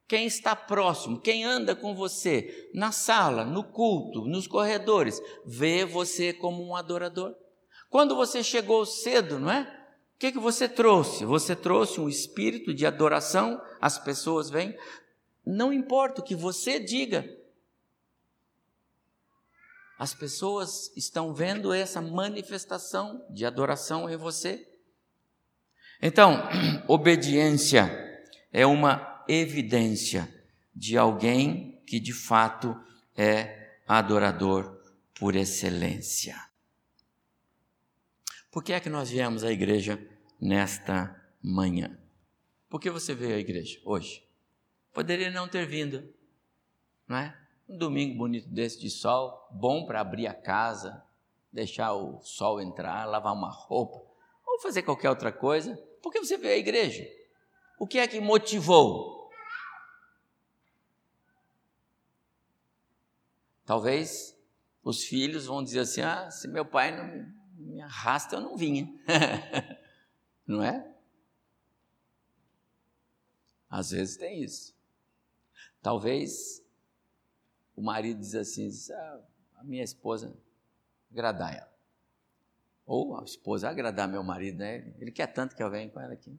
Quem 0.07 0.27
está 0.27 0.55
próximo, 0.55 1.19
quem 1.19 1.43
anda 1.43 1.75
com 1.75 1.95
você 1.95 2.69
na 2.74 2.91
sala, 2.91 3.43
no 3.43 3.63
culto, 3.63 4.25
nos 4.25 4.45
corredores, 4.45 5.19
vê 5.43 5.83
você 5.83 6.31
como 6.31 6.63
um 6.63 6.75
adorador? 6.75 7.35
Quando 7.89 8.15
você 8.15 8.43
chegou 8.43 8.85
cedo, 8.85 9.39
não 9.39 9.50
é? 9.50 9.62
O 10.15 10.19
que, 10.19 10.31
que 10.31 10.39
você 10.39 10.69
trouxe? 10.69 11.25
Você 11.25 11.55
trouxe 11.55 12.00
um 12.00 12.07
espírito 12.07 12.74
de 12.74 12.85
adoração, 12.85 13.59
as 13.81 13.97
pessoas 13.97 14.50
vêm. 14.50 14.77
Não 15.45 15.74
importa 15.74 16.21
o 16.21 16.24
que 16.24 16.35
você 16.35 16.79
diga, 16.79 17.27
as 19.97 20.13
pessoas 20.13 20.91
estão 20.95 21.33
vendo 21.33 21.74
essa 21.74 22.01
manifestação 22.01 23.25
de 23.29 23.45
adoração 23.45 24.09
em 24.09 24.17
você. 24.17 24.67
Então, 26.01 26.43
obediência 26.88 27.89
é 28.51 28.65
uma 28.65 29.14
evidência 29.27 30.34
de 30.75 30.98
alguém 30.98 31.82
que 31.86 32.00
de 32.00 32.13
fato 32.13 32.75
é 33.15 33.79
adorador 33.88 34.82
por 35.13 35.36
excelência. 35.36 36.36
Por 38.51 38.63
que 38.63 38.74
é 38.74 38.79
que 38.79 38.89
nós 38.89 39.10
viemos 39.10 39.44
à 39.44 39.51
igreja 39.51 40.00
nesta 40.39 41.15
manhã? 41.41 41.98
Por 42.70 42.79
que 42.79 42.89
você 42.89 43.13
veio 43.13 43.36
à 43.36 43.39
igreja 43.39 43.79
hoje? 43.86 44.24
Poderia 44.94 45.29
não 45.29 45.48
ter 45.48 45.65
vindo, 45.65 46.13
não 47.08 47.17
é? 47.17 47.38
Um 47.67 47.77
domingo 47.77 48.17
bonito 48.17 48.48
desse 48.50 48.79
de 48.79 48.89
sol, 48.89 49.48
bom 49.51 49.86
para 49.86 50.01
abrir 50.01 50.27
a 50.27 50.34
casa, 50.34 51.03
deixar 51.51 51.94
o 51.94 52.22
sol 52.22 52.62
entrar, 52.62 53.05
lavar 53.05 53.34
uma 53.34 53.50
roupa, 53.50 53.98
ou 54.46 54.60
fazer 54.62 54.84
qualquer 54.84 55.10
outra 55.10 55.32
coisa. 55.32 55.75
Por 56.01 56.12
que 56.12 56.20
você 56.20 56.38
veio 56.38 56.53
à 56.53 56.58
igreja? 56.58 57.05
O 57.77 57.86
que 57.86 58.00
é 58.00 58.08
que 58.08 58.20
motivou? 58.20 59.29
Talvez 63.65 64.38
os 64.84 65.03
filhos 65.03 65.48
vão 65.48 65.63
dizer 65.63 65.79
assim: 65.79 66.01
ah, 66.01 66.29
se 66.29 66.48
meu 66.48 66.65
pai 66.65 66.96
não 66.96 67.34
me 67.58 67.82
arrasta, 67.82 68.36
eu 68.36 68.41
não 68.41 68.55
vinha. 68.55 68.88
não 70.46 70.63
é? 70.63 70.96
Às 73.70 73.89
vezes 73.91 74.17
tem 74.17 74.44
isso. 74.44 74.75
Talvez 75.82 76.63
o 77.75 77.82
marido 77.82 78.20
diz 78.20 78.36
assim: 78.36 78.70
ah, 78.94 79.22
a 79.55 79.63
minha 79.63 79.84
esposa 79.84 80.38
agradar 81.12 81.55
ela. 81.55 81.75
Ou 82.86 83.20
a 83.20 83.24
esposa 83.24 83.67
agradar 83.67 84.08
meu 84.08 84.24
marido, 84.24 84.60
né? 84.60 84.94
Ele 85.00 85.12
quer 85.12 85.27
tanto 85.27 85.55
que 85.55 85.63
eu 85.63 85.72
venha 85.72 85.89
com 85.89 86.00
ela 86.00 86.13
aqui. 86.13 86.38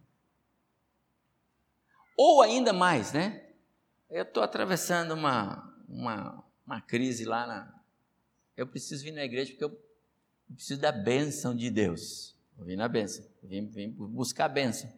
Ou 2.17 2.43
ainda 2.43 2.73
mais, 2.73 3.13
né? 3.13 3.49
Eu 4.09 4.23
estou 4.23 4.43
atravessando 4.43 5.13
uma, 5.13 5.77
uma, 5.89 6.45
uma 6.67 6.81
crise 6.81 7.25
lá 7.25 7.47
na. 7.47 7.83
Eu 8.57 8.67
preciso 8.67 9.05
vir 9.05 9.13
na 9.13 9.25
igreja 9.25 9.51
porque 9.51 9.65
eu 9.65 9.79
preciso 10.55 10.81
da 10.81 10.93
bênção 10.93 11.55
de 11.55 11.71
Deus. 11.71 12.35
Eu 12.59 12.65
vim 12.65 12.77
na 12.77 12.89
bênção, 12.89 13.25
vim, 13.43 13.67
vim 13.67 13.91
buscar 13.91 14.47
a 14.47 14.49
bênção. 14.49 14.89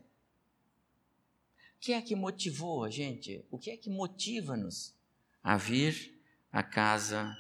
O 1.76 1.80
que 1.80 1.92
é 1.92 2.00
que 2.00 2.14
motivou 2.14 2.84
a 2.84 2.90
gente? 2.90 3.44
O 3.50 3.58
que 3.58 3.70
é 3.70 3.76
que 3.76 3.90
motiva-nos 3.90 4.94
a 5.42 5.56
vir 5.56 6.18
a 6.52 6.62
casa 6.62 7.37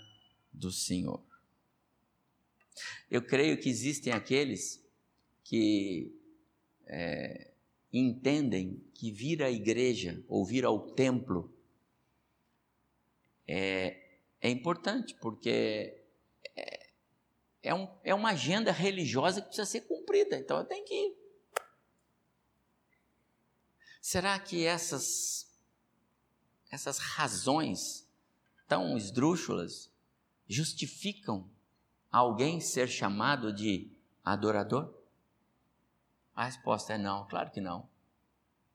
do 0.52 0.70
Senhor. 0.70 1.22
Eu 3.10 3.22
creio 3.22 3.58
que 3.58 3.68
existem 3.68 4.12
aqueles 4.12 4.82
que 5.42 6.14
é, 6.86 7.47
entendem 7.92 8.82
que 8.94 9.10
vir 9.10 9.42
à 9.42 9.50
igreja 9.50 10.22
ou 10.28 10.44
vir 10.44 10.64
ao 10.64 10.90
templo 10.92 11.52
é, 13.46 14.20
é 14.40 14.50
importante, 14.50 15.14
porque 15.14 16.04
é, 16.54 16.90
é, 17.62 17.74
um, 17.74 17.88
é 18.04 18.14
uma 18.14 18.30
agenda 18.30 18.70
religiosa 18.70 19.40
que 19.40 19.48
precisa 19.48 19.66
ser 19.66 19.82
cumprida, 19.82 20.36
então 20.36 20.58
eu 20.58 20.64
tenho 20.64 20.84
que 20.84 20.94
ir. 20.94 21.16
Será 24.00 24.38
que 24.38 24.64
essas, 24.64 25.50
essas 26.70 26.98
razões 26.98 28.06
tão 28.66 28.96
esdrúxulas 28.96 29.90
justificam 30.46 31.50
alguém 32.10 32.60
ser 32.60 32.88
chamado 32.88 33.52
de 33.52 33.90
adorador? 34.24 34.97
A 36.38 36.44
resposta 36.44 36.92
é 36.92 36.98
não, 36.98 37.26
claro 37.26 37.50
que 37.50 37.60
não. 37.60 37.90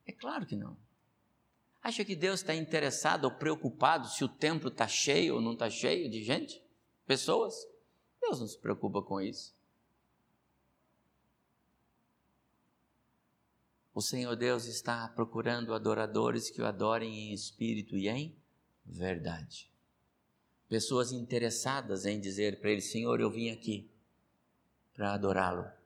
É 0.06 0.12
claro 0.12 0.46
que 0.46 0.54
não. 0.54 0.78
Acha 1.82 2.04
que 2.04 2.14
Deus 2.14 2.42
está 2.42 2.54
interessado 2.54 3.24
ou 3.24 3.32
preocupado 3.32 4.10
se 4.10 4.22
o 4.22 4.28
templo 4.28 4.68
está 4.68 4.86
cheio 4.86 5.36
ou 5.36 5.42
não 5.42 5.54
está 5.54 5.70
cheio 5.70 6.12
de 6.12 6.22
gente? 6.22 6.62
Pessoas? 7.08 7.56
Deus 8.20 8.42
não 8.42 8.48
se 8.48 8.60
preocupa 8.60 9.02
com 9.02 9.22
isso. 9.22 9.56
O 13.94 14.02
Senhor 14.02 14.36
Deus 14.36 14.66
está 14.66 15.08
procurando 15.08 15.74
adoradores 15.74 16.50
que 16.50 16.62
o 16.62 16.66
adorem 16.66 17.30
em 17.30 17.34
espírito 17.34 17.96
e 17.96 18.10
em 18.10 18.36
verdade. 18.86 19.72
Pessoas 20.68 21.14
interessadas 21.14 22.06
em 22.06 22.20
dizer 22.20 22.60
para 22.60 22.72
Ele: 22.72 22.82
Senhor, 22.82 23.22
eu 23.22 23.32
vim 23.32 23.52
aqui 23.52 23.90
para 24.94 25.14
adorá-lo 25.14 25.82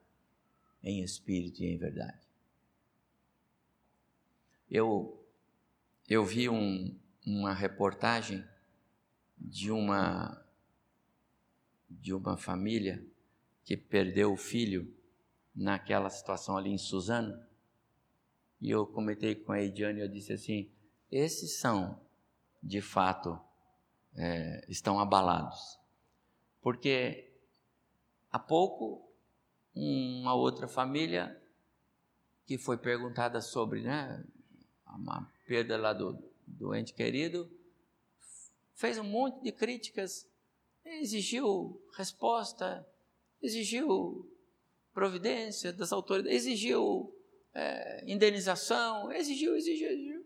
em 0.88 1.04
espírito 1.04 1.62
e 1.62 1.68
em 1.68 1.78
verdade. 1.78 2.28
Eu, 4.70 5.24
eu 6.08 6.26
vi 6.26 6.50
um, 6.50 6.98
uma 7.26 7.54
reportagem 7.54 8.44
de 9.38 9.72
uma, 9.72 10.44
de 11.90 12.14
uma 12.14 12.38
família 12.38 13.06
que 13.64 13.76
perdeu 13.76 14.34
o 14.34 14.38
filho 14.38 14.94
naquela 15.54 16.10
situação 16.10 16.58
ali 16.58 16.70
em 16.70 16.78
Suzano. 16.78 17.38
E 18.62 18.70
eu 18.70 18.86
comentei 18.86 19.36
com 19.36 19.52
a 19.52 19.62
Ediane 19.62 20.00
eu 20.00 20.08
disse 20.08 20.34
assim: 20.34 20.72
esses 21.12 21.60
são, 21.60 22.00
de 22.62 22.82
fato, 22.82 23.40
é, 24.16 24.66
estão 24.68 25.00
abalados. 25.00 25.80
Porque 26.62 27.32
há 28.32 28.40
pouco, 28.40 29.07
uma 29.78 30.34
outra 30.34 30.68
família 30.68 31.42
que 32.46 32.58
foi 32.58 32.78
perguntada 32.78 33.42
sobre 33.42 33.82
né, 33.82 34.24
uma 34.88 35.32
perda 35.46 35.78
lá 35.78 35.94
do, 35.94 36.18
do 36.46 36.74
ente 36.74 36.94
querido, 36.94 37.52
fez 38.74 38.98
um 38.98 39.04
monte 39.04 39.42
de 39.44 39.52
críticas, 39.52 40.28
exigiu 40.86 41.82
resposta, 41.96 42.88
exigiu 43.42 44.30
providência 44.94 45.74
das 45.74 45.92
autoridades, 45.92 46.36
exigiu 46.38 47.14
é, 47.54 48.04
indenização, 48.06 49.12
exigiu, 49.12 49.56
exigiu, 49.56 49.90
exigiu. 49.90 50.26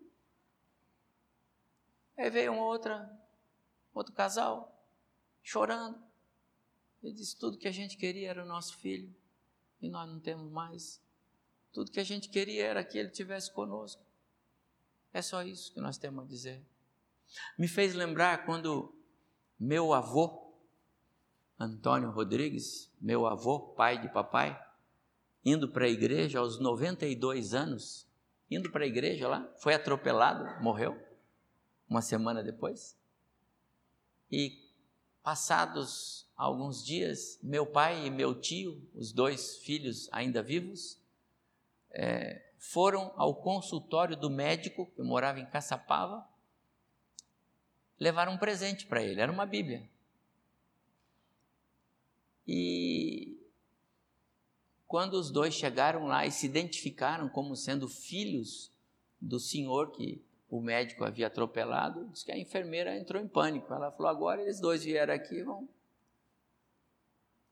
Aí 2.18 2.30
veio 2.30 2.54
uma 2.54 2.66
outra, 2.66 3.10
outro 3.94 4.14
casal, 4.14 4.86
chorando. 5.42 6.02
Ele 7.02 7.14
disse: 7.14 7.38
tudo 7.38 7.58
que 7.58 7.68
a 7.68 7.72
gente 7.72 7.98
queria 7.98 8.30
era 8.30 8.44
o 8.44 8.48
nosso 8.48 8.78
filho, 8.78 9.14
e 9.82 9.90
nós 9.90 10.08
não 10.08 10.20
temos 10.20 10.52
mais. 10.52 11.02
Tudo 11.74 11.92
que 11.92 12.00
a 12.00 12.04
gente 12.04 12.30
queria 12.30 12.66
era 12.66 12.84
que 12.84 12.98
ele 12.98 13.10
tivesse 13.10 13.52
conosco. 13.52 14.04
É 15.14 15.22
só 15.22 15.44
isso 15.44 15.74
que 15.74 15.82
nós 15.82 15.98
temos 15.98 16.24
a 16.24 16.28
dizer. 16.28 16.64
Me 17.58 17.68
fez 17.68 17.94
lembrar 17.94 18.46
quando 18.46 18.94
meu 19.60 19.94
avô, 19.94 20.54
Antônio 21.60 22.10
Rodrigues, 22.12 22.92
meu 23.00 23.26
avô, 23.26 23.60
pai 23.60 24.02
de 24.02 24.10
papai, 24.10 24.60
indo 25.46 25.70
para 25.70 25.86
a 25.86 25.90
igreja 25.90 26.40
aos 26.40 26.60
92 26.60 27.54
anos, 27.54 28.08
indo 28.50 28.72
para 28.72 28.84
a 28.84 28.88
igreja 28.88 29.28
lá, 29.28 29.48
foi 29.58 29.74
atropelado, 29.74 30.62
morreu, 30.64 30.98
uma 31.88 32.02
semana 32.02 32.44
depois. 32.44 32.98
E 34.32 34.71
passados 35.24 36.28
alguns 36.36 36.84
dias, 36.84 37.40
meu 37.44 37.66
pai 37.66 38.08
e 38.08 38.10
meu 38.10 38.40
tio, 38.40 38.82
os 38.96 39.12
dois 39.12 39.58
filhos 39.58 40.10
ainda 40.12 40.42
vivos, 40.42 41.00
é, 41.92 42.52
foram 42.58 43.14
ao 43.16 43.36
consultório 43.36 44.16
do 44.16 44.30
médico, 44.30 44.86
que 44.96 45.02
morava 45.02 45.40
em 45.40 45.46
Caçapava, 45.46 46.28
levaram 48.00 48.34
um 48.34 48.38
presente 48.38 48.88
para 48.88 49.04
ele, 49.04 49.22
era 49.22 49.32
uma 49.32 49.46
Bíblia. 49.46 49.88
E 52.48 53.40
quando 54.88 55.14
os 55.14 55.30
dois 55.30 55.54
chegaram 55.54 56.08
lá 56.08 56.26
e 56.26 56.32
se 56.32 56.46
identificaram 56.46 57.30
como 57.30 57.56
sendo 57.56 57.88
filhos 57.88 58.72
do 59.22 59.40
senhor 59.40 59.92
que 59.92 60.24
o 60.52 60.60
médico 60.60 61.06
havia 61.06 61.28
atropelado, 61.28 62.10
diz 62.10 62.24
que 62.24 62.32
a 62.32 62.38
enfermeira 62.38 62.98
entrou 62.98 63.24
em 63.24 63.28
pânico. 63.28 63.74
Ela 63.74 63.90
falou: 63.90 64.12
agora 64.12 64.42
eles 64.42 64.60
dois 64.60 64.84
vieram 64.84 65.14
aqui, 65.14 65.42
vão. 65.42 65.68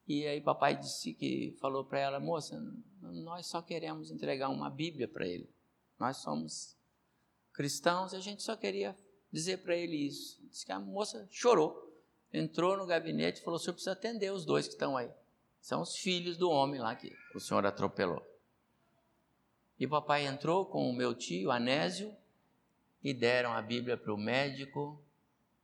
E 0.05 0.27
aí 0.27 0.41
papai 0.41 0.75
disse 0.75 1.13
que 1.13 1.55
falou 1.61 1.85
para 1.85 1.99
ela, 1.99 2.19
moça, 2.19 2.61
nós 3.01 3.47
só 3.47 3.61
queremos 3.61 4.11
entregar 4.11 4.49
uma 4.49 4.69
Bíblia 4.69 5.07
para 5.07 5.25
ele. 5.25 5.49
Nós 5.97 6.17
somos 6.17 6.75
cristãos, 7.53 8.13
a 8.13 8.19
gente 8.19 8.43
só 8.43 8.57
queria 8.57 8.93
dizer 9.31 9.59
para 9.59 9.77
ele 9.77 9.95
isso. 9.95 10.37
Diz 10.49 10.65
que 10.65 10.71
a 10.73 10.79
moça 10.79 11.25
chorou, 11.31 11.95
entrou 12.33 12.75
no 12.75 12.85
gabinete 12.85 13.39
e 13.39 13.43
falou: 13.45 13.57
o 13.57 13.59
senhor 13.61 13.75
precisa 13.75 13.93
atender 13.93 14.33
os 14.33 14.45
dois 14.45 14.67
que 14.67 14.73
estão 14.73 14.97
aí. 14.97 15.09
São 15.61 15.81
os 15.81 15.95
filhos 15.95 16.35
do 16.35 16.49
homem 16.49 16.81
lá 16.81 16.97
que 16.97 17.15
o 17.33 17.39
senhor 17.39 17.65
atropelou. 17.65 18.21
E 19.79 19.87
papai 19.87 20.25
entrou 20.25 20.65
com 20.65 20.89
o 20.89 20.93
meu 20.93 21.15
tio, 21.15 21.49
Anésio, 21.49 22.13
e 23.03 23.13
deram 23.13 23.53
a 23.53 23.61
Bíblia 23.61 23.97
para 23.97 24.13
o 24.13 24.17
médico 24.17 25.01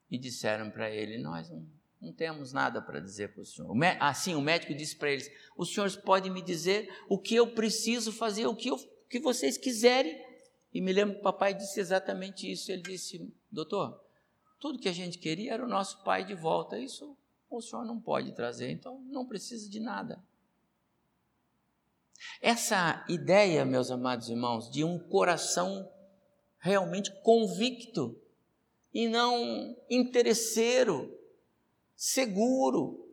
e 0.09 0.17
disseram 0.17 0.69
para 0.69 0.89
ele: 0.89 1.17
Nós 1.17 1.49
não, 1.49 1.65
não 2.01 2.13
temos 2.13 2.53
nada 2.53 2.81
para 2.81 2.99
dizer 2.99 3.33
para 3.33 3.41
o 3.41 3.45
senhor. 3.45 3.75
Assim, 3.99 4.35
o 4.35 4.41
médico 4.41 4.73
disse 4.73 4.95
para 4.95 5.11
eles: 5.11 5.29
Os 5.57 5.73
senhores 5.73 5.95
podem 5.95 6.31
me 6.31 6.41
dizer 6.41 6.89
o 7.09 7.17
que 7.17 7.35
eu 7.35 7.47
preciso 7.47 8.11
fazer, 8.11 8.47
o 8.47 8.55
que, 8.55 8.69
eu, 8.69 8.75
o 8.75 9.09
que 9.09 9.19
vocês 9.19 9.57
quiserem. 9.57 10.23
E 10.73 10.81
me 10.81 10.91
lembro 10.91 11.15
que 11.15 11.21
o 11.21 11.23
papai 11.23 11.53
disse 11.53 11.79
exatamente 11.79 12.49
isso. 12.51 12.71
Ele 12.71 12.81
disse: 12.81 13.33
Doutor, 13.51 13.99
tudo 14.59 14.79
que 14.79 14.89
a 14.89 14.93
gente 14.93 15.17
queria 15.17 15.53
era 15.53 15.65
o 15.65 15.69
nosso 15.69 16.03
pai 16.03 16.23
de 16.23 16.33
volta. 16.33 16.77
Isso 16.77 17.15
o 17.49 17.61
senhor 17.61 17.85
não 17.85 17.99
pode 17.99 18.33
trazer, 18.33 18.71
então 18.71 18.99
não 19.05 19.25
precisa 19.25 19.69
de 19.69 19.79
nada. 19.79 20.21
Essa 22.41 23.05
ideia, 23.07 23.65
meus 23.65 23.91
amados 23.91 24.29
irmãos, 24.29 24.69
de 24.69 24.83
um 24.83 24.97
coração 24.97 25.89
realmente 26.65 27.11
convicto 27.21 28.19
e 28.91 29.07
não 29.07 29.77
interesseiro, 29.87 31.15
seguro. 31.95 33.07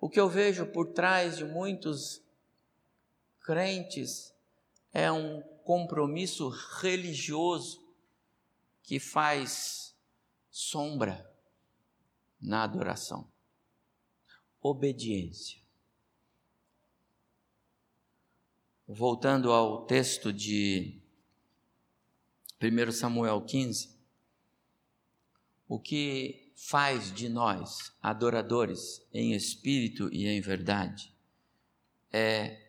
O 0.00 0.10
que 0.10 0.18
eu 0.18 0.28
vejo 0.28 0.66
por 0.66 0.92
trás 0.92 1.36
de 1.36 1.44
muitos 1.44 2.20
crentes 3.38 4.34
é 4.92 5.12
um 5.12 5.40
compromisso 5.62 6.48
religioso 6.48 7.80
que 8.82 8.98
faz 8.98 9.94
sombra 10.50 11.32
na 12.40 12.64
adoração. 12.64 13.30
Obediência. 14.60 15.62
Voltando 18.88 19.52
ao 19.52 19.86
texto 19.86 20.32
de 20.32 21.05
1 22.60 22.92
Samuel 22.92 23.42
15, 23.42 23.90
o 25.68 25.78
que 25.78 26.52
faz 26.56 27.12
de 27.12 27.28
nós 27.28 27.92
adoradores 28.02 29.06
em 29.12 29.34
espírito 29.34 30.08
e 30.12 30.26
em 30.26 30.40
verdade 30.40 31.14
é 32.10 32.66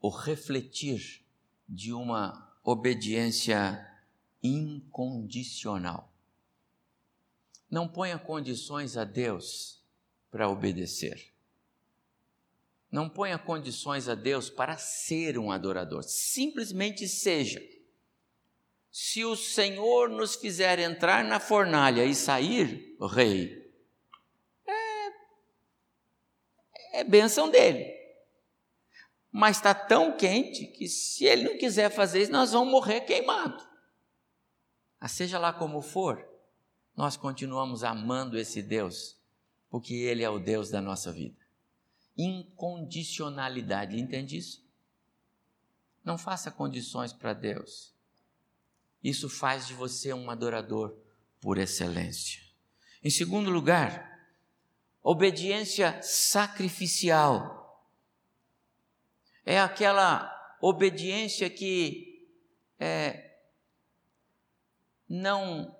o 0.00 0.08
refletir 0.08 1.24
de 1.68 1.92
uma 1.92 2.58
obediência 2.64 3.86
incondicional. 4.42 6.12
Não 7.70 7.86
ponha 7.86 8.18
condições 8.18 8.96
a 8.96 9.04
Deus 9.04 9.84
para 10.30 10.48
obedecer. 10.48 11.32
Não 12.90 13.08
ponha 13.08 13.38
condições 13.38 14.08
a 14.08 14.14
Deus 14.14 14.48
para 14.48 14.76
ser 14.76 15.38
um 15.38 15.52
adorador. 15.52 16.02
Simplesmente 16.02 17.06
seja. 17.06 17.60
Se 18.90 19.24
o 19.24 19.36
Senhor 19.36 20.08
nos 20.08 20.34
fizer 20.36 20.78
entrar 20.78 21.22
na 21.22 21.38
fornalha 21.38 22.04
e 22.04 22.14
sair, 22.14 22.96
rei, 23.12 23.70
é, 24.66 25.12
é 27.00 27.04
bênção 27.04 27.50
dele. 27.50 27.94
Mas 29.30 29.58
está 29.58 29.74
tão 29.74 30.16
quente 30.16 30.66
que 30.66 30.88
se 30.88 31.26
ele 31.26 31.44
não 31.44 31.58
quiser 31.58 31.90
fazer 31.90 32.22
isso, 32.22 32.32
nós 32.32 32.52
vamos 32.52 32.72
morrer 32.72 33.02
queimados. 33.02 33.68
Mas 35.00 35.12
seja 35.12 35.38
lá 35.38 35.52
como 35.52 35.80
for, 35.80 36.26
nós 36.96 37.16
continuamos 37.16 37.84
amando 37.84 38.36
esse 38.36 38.60
Deus, 38.60 39.16
porque 39.70 39.94
Ele 39.94 40.24
é 40.24 40.28
o 40.28 40.40
Deus 40.40 40.68
da 40.70 40.80
nossa 40.80 41.12
vida. 41.12 41.37
Incondicionalidade, 42.18 43.98
entende 43.98 44.36
isso? 44.36 44.66
Não 46.04 46.18
faça 46.18 46.50
condições 46.50 47.12
para 47.12 47.32
Deus. 47.32 47.94
Isso 49.02 49.28
faz 49.28 49.68
de 49.68 49.74
você 49.74 50.12
um 50.12 50.28
adorador 50.28 50.98
por 51.40 51.56
excelência. 51.58 52.42
Em 53.02 53.10
segundo 53.10 53.50
lugar, 53.50 54.28
obediência 55.02 56.02
sacrificial. 56.02 57.86
É 59.46 59.60
aquela 59.60 60.34
obediência 60.60 61.48
que 61.48 62.28
é, 62.78 63.38
não 65.08 65.74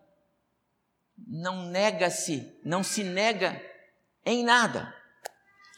não 1.26 1.66
nega-se, 1.66 2.58
não 2.64 2.82
se 2.82 3.02
nega 3.02 3.60
em 4.24 4.44
nada. 4.44 4.94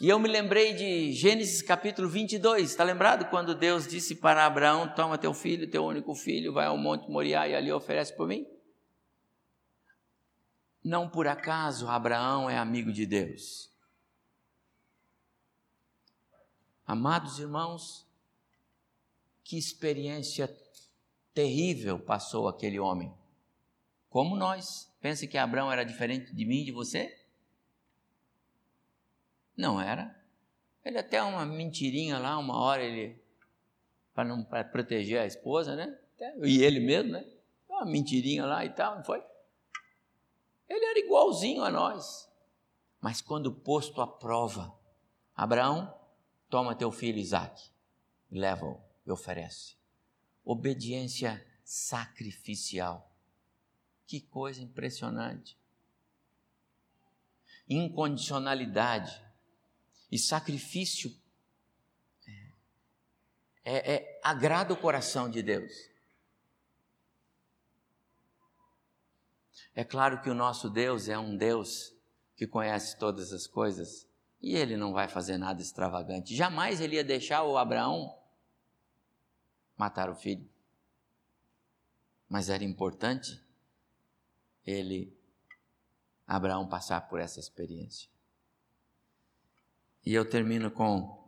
E 0.00 0.08
eu 0.08 0.18
me 0.18 0.30
lembrei 0.30 0.72
de 0.72 1.12
Gênesis 1.12 1.60
capítulo 1.60 2.08
22, 2.08 2.70
está 2.70 2.82
lembrado? 2.82 3.28
Quando 3.28 3.54
Deus 3.54 3.86
disse 3.86 4.14
para 4.14 4.46
Abraão: 4.46 4.94
Toma 4.94 5.18
teu 5.18 5.34
filho, 5.34 5.70
teu 5.70 5.84
único 5.84 6.14
filho, 6.14 6.54
vai 6.54 6.64
ao 6.64 6.78
Monte 6.78 7.10
Moriá 7.10 7.46
e 7.46 7.54
ali 7.54 7.70
oferece 7.70 8.16
por 8.16 8.26
mim? 8.26 8.46
Não 10.82 11.06
por 11.06 11.28
acaso 11.28 11.86
Abraão 11.86 12.48
é 12.48 12.56
amigo 12.56 12.90
de 12.90 13.04
Deus. 13.04 13.70
Amados 16.86 17.38
irmãos, 17.38 18.08
que 19.44 19.58
experiência 19.58 20.48
terrível 21.34 21.98
passou 21.98 22.48
aquele 22.48 22.80
homem. 22.80 23.12
Como 24.08 24.34
nós. 24.34 24.90
Pense 24.98 25.28
que 25.28 25.36
Abraão 25.36 25.70
era 25.70 25.84
diferente 25.84 26.34
de 26.34 26.44
mim 26.46 26.64
de 26.64 26.72
você? 26.72 27.19
Não 29.60 29.78
era. 29.78 30.18
Ele 30.82 30.96
até 30.96 31.22
uma 31.22 31.44
mentirinha 31.44 32.18
lá, 32.18 32.38
uma 32.38 32.56
hora 32.56 32.82
ele 32.82 33.22
para 34.14 34.24
não 34.24 34.42
para 34.42 34.64
proteger 34.64 35.20
a 35.20 35.26
esposa, 35.26 35.76
né? 35.76 35.98
E 36.42 36.62
ele 36.62 36.80
mesmo, 36.80 37.12
né? 37.12 37.30
Uma 37.68 37.84
mentirinha 37.84 38.46
lá 38.46 38.64
e 38.64 38.70
tal, 38.70 38.96
não 38.96 39.04
foi? 39.04 39.22
Ele 40.66 40.82
era 40.82 40.98
igualzinho 40.98 41.62
a 41.62 41.70
nós. 41.70 42.26
Mas 43.02 43.20
quando 43.20 43.52
posto 43.52 44.00
à 44.00 44.06
prova, 44.06 44.74
Abraão, 45.36 45.94
toma 46.48 46.74
teu 46.74 46.90
filho 46.90 47.18
Isaac, 47.18 47.70
leva-o 48.30 48.80
e 49.06 49.10
oferece. 49.10 49.76
Obediência 50.42 51.46
sacrificial. 51.62 53.14
Que 54.06 54.22
coisa 54.22 54.62
impressionante. 54.62 55.58
Incondicionalidade 57.68 59.29
e 60.10 60.18
sacrifício 60.18 61.14
é, 63.64 63.94
é, 63.94 64.20
agrada 64.22 64.72
o 64.72 64.76
coração 64.76 65.30
de 65.30 65.42
Deus. 65.42 65.72
É 69.74 69.84
claro 69.84 70.20
que 70.20 70.28
o 70.28 70.34
nosso 70.34 70.68
Deus 70.68 71.08
é 71.08 71.18
um 71.18 71.36
Deus 71.36 71.94
que 72.34 72.46
conhece 72.46 72.98
todas 72.98 73.32
as 73.32 73.46
coisas 73.46 74.08
e 74.42 74.56
ele 74.56 74.76
não 74.76 74.92
vai 74.92 75.06
fazer 75.06 75.38
nada 75.38 75.62
extravagante. 75.62 76.34
Jamais 76.34 76.80
ele 76.80 76.96
ia 76.96 77.04
deixar 77.04 77.44
o 77.44 77.56
Abraão 77.56 78.18
matar 79.76 80.10
o 80.10 80.14
filho. 80.14 80.48
Mas 82.28 82.48
era 82.48 82.64
importante 82.64 83.40
ele, 84.66 85.16
Abraão, 86.26 86.68
passar 86.68 87.08
por 87.08 87.20
essa 87.20 87.38
experiência. 87.40 88.09
E 90.04 90.14
eu 90.14 90.28
termino 90.28 90.70
com 90.70 91.20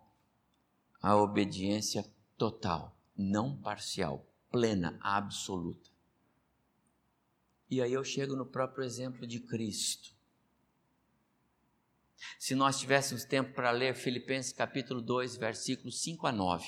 a 1.00 1.16
obediência 1.16 2.04
total, 2.38 2.96
não 3.16 3.56
parcial, 3.56 4.26
plena, 4.50 4.98
absoluta. 5.00 5.90
E 7.68 7.80
aí 7.80 7.92
eu 7.92 8.04
chego 8.04 8.36
no 8.36 8.46
próprio 8.46 8.84
exemplo 8.84 9.26
de 9.26 9.40
Cristo. 9.40 10.14
Se 12.38 12.54
nós 12.54 12.78
tivéssemos 12.78 13.24
tempo 13.24 13.54
para 13.54 13.70
ler 13.70 13.94
Filipenses 13.94 14.52
capítulo 14.52 15.00
2, 15.00 15.36
versículos 15.36 16.00
5 16.02 16.26
a 16.26 16.32
9, 16.32 16.66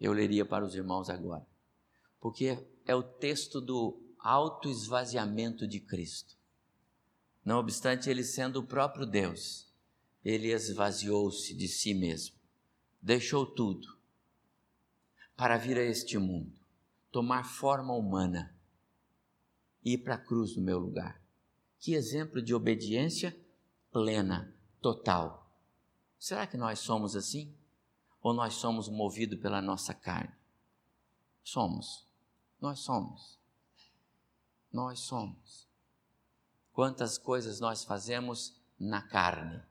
eu 0.00 0.12
leria 0.12 0.44
para 0.44 0.64
os 0.64 0.74
irmãos 0.74 1.08
agora, 1.08 1.46
porque 2.20 2.66
é 2.84 2.94
o 2.94 3.02
texto 3.02 3.60
do 3.60 4.02
autoesvaziamento 4.18 5.66
de 5.66 5.80
Cristo. 5.80 6.36
Não 7.44 7.58
obstante 7.58 8.10
ele 8.10 8.24
sendo 8.24 8.60
o 8.60 8.66
próprio 8.66 9.06
Deus, 9.06 9.65
ele 10.28 10.52
esvaziou-se 10.52 11.54
de 11.54 11.68
si 11.68 11.94
mesmo, 11.94 12.34
deixou 13.00 13.46
tudo 13.46 13.96
para 15.36 15.56
vir 15.56 15.78
a 15.78 15.84
este 15.84 16.18
mundo, 16.18 16.58
tomar 17.12 17.44
forma 17.44 17.94
humana 17.94 18.52
e 19.84 19.92
ir 19.92 19.98
para 19.98 20.16
a 20.16 20.18
cruz 20.18 20.56
no 20.56 20.64
meu 20.64 20.80
lugar. 20.80 21.22
Que 21.78 21.94
exemplo 21.94 22.42
de 22.42 22.52
obediência 22.52 23.38
plena, 23.92 24.52
total. 24.82 25.48
Será 26.18 26.44
que 26.44 26.56
nós 26.56 26.80
somos 26.80 27.14
assim? 27.14 27.56
Ou 28.20 28.34
nós 28.34 28.54
somos 28.54 28.88
movidos 28.88 29.38
pela 29.38 29.62
nossa 29.62 29.94
carne? 29.94 30.34
Somos. 31.44 32.04
Nós 32.60 32.80
somos. 32.80 33.38
Nós 34.72 34.98
somos. 34.98 35.68
Quantas 36.72 37.16
coisas 37.16 37.60
nós 37.60 37.84
fazemos 37.84 38.60
na 38.76 39.00
carne 39.00 39.62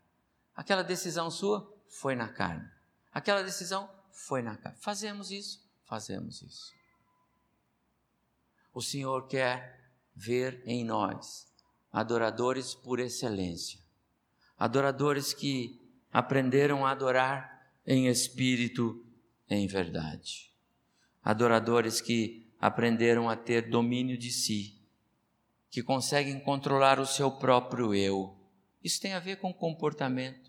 Aquela 0.55 0.83
decisão 0.83 1.29
sua 1.29 1.71
foi 1.87 2.15
na 2.15 2.29
carne. 2.29 2.67
Aquela 3.11 3.43
decisão 3.43 3.89
foi 4.11 4.41
na 4.41 4.55
carne. 4.55 4.77
Fazemos 4.79 5.31
isso, 5.31 5.61
fazemos 5.83 6.41
isso. 6.41 6.73
O 8.73 8.81
Senhor 8.81 9.27
quer 9.27 9.79
ver 10.15 10.61
em 10.65 10.83
nós 10.83 11.47
adoradores 11.91 12.73
por 12.73 12.99
excelência, 12.99 13.79
adoradores 14.57 15.33
que 15.33 15.81
aprenderam 16.11 16.85
a 16.85 16.91
adorar 16.91 17.71
em 17.85 18.07
espírito, 18.07 19.05
em 19.49 19.67
verdade, 19.67 20.53
adoradores 21.23 22.01
que 22.01 22.45
aprenderam 22.59 23.29
a 23.29 23.35
ter 23.35 23.69
domínio 23.69 24.17
de 24.17 24.31
si, 24.31 24.81
que 25.69 25.83
conseguem 25.83 26.39
controlar 26.39 26.99
o 26.99 27.05
seu 27.05 27.31
próprio 27.31 27.93
eu. 27.93 28.37
Isso 28.83 28.99
tem 28.99 29.13
a 29.13 29.19
ver 29.19 29.37
com 29.37 29.53
comportamento 29.53 30.44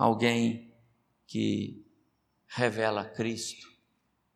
alguém 0.00 0.72
que 1.26 1.84
revela 2.46 3.04
Cristo 3.04 3.70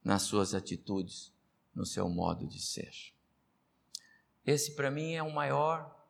nas 0.04 0.20
suas 0.20 0.54
atitudes, 0.54 1.32
no 1.74 1.86
seu 1.86 2.06
modo 2.06 2.46
de 2.46 2.60
ser. 2.60 2.92
Esse, 4.44 4.74
para 4.74 4.90
mim, 4.90 5.14
é 5.14 5.22
o 5.22 5.32
maior 5.32 6.06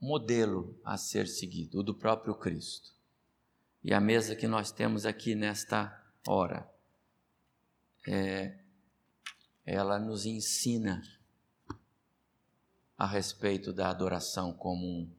modelo 0.00 0.74
a 0.82 0.96
ser 0.96 1.28
seguido, 1.28 1.80
o 1.80 1.82
do 1.82 1.94
próprio 1.94 2.34
Cristo. 2.34 2.94
E 3.84 3.92
a 3.92 4.00
mesa 4.00 4.34
que 4.34 4.46
nós 4.46 4.72
temos 4.72 5.04
aqui 5.04 5.34
nesta 5.34 6.02
hora, 6.26 6.66
é, 8.08 8.58
ela 9.66 9.98
nos 9.98 10.24
ensina 10.24 11.02
a 12.96 13.06
respeito 13.06 13.70
da 13.70 13.90
adoração 13.90 14.50
como 14.50 14.86
um, 14.86 15.14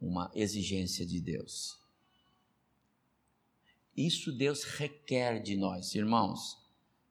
uma 0.00 0.32
exigência 0.34 1.06
de 1.06 1.20
Deus. 1.20 1.79
Isso 3.96 4.32
Deus 4.32 4.64
requer 4.64 5.40
de 5.40 5.56
nós, 5.56 5.94
irmãos. 5.94 6.58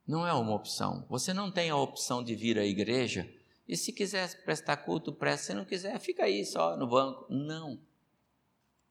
Não 0.07 0.25
é 0.25 0.33
uma 0.33 0.55
opção. 0.55 1.05
Você 1.09 1.33
não 1.33 1.51
tem 1.51 1.69
a 1.69 1.75
opção 1.75 2.23
de 2.23 2.35
vir 2.35 2.57
à 2.57 2.65
igreja 2.65 3.29
e 3.69 3.77
se 3.77 3.93
quiser 3.93 4.43
prestar 4.43 4.77
culto, 4.77 5.13
presta. 5.13 5.45
Se 5.45 5.53
não 5.53 5.63
quiser, 5.63 5.99
fica 5.99 6.23
aí 6.23 6.43
só 6.43 6.75
no 6.75 6.87
banco. 6.87 7.31
Não. 7.31 7.79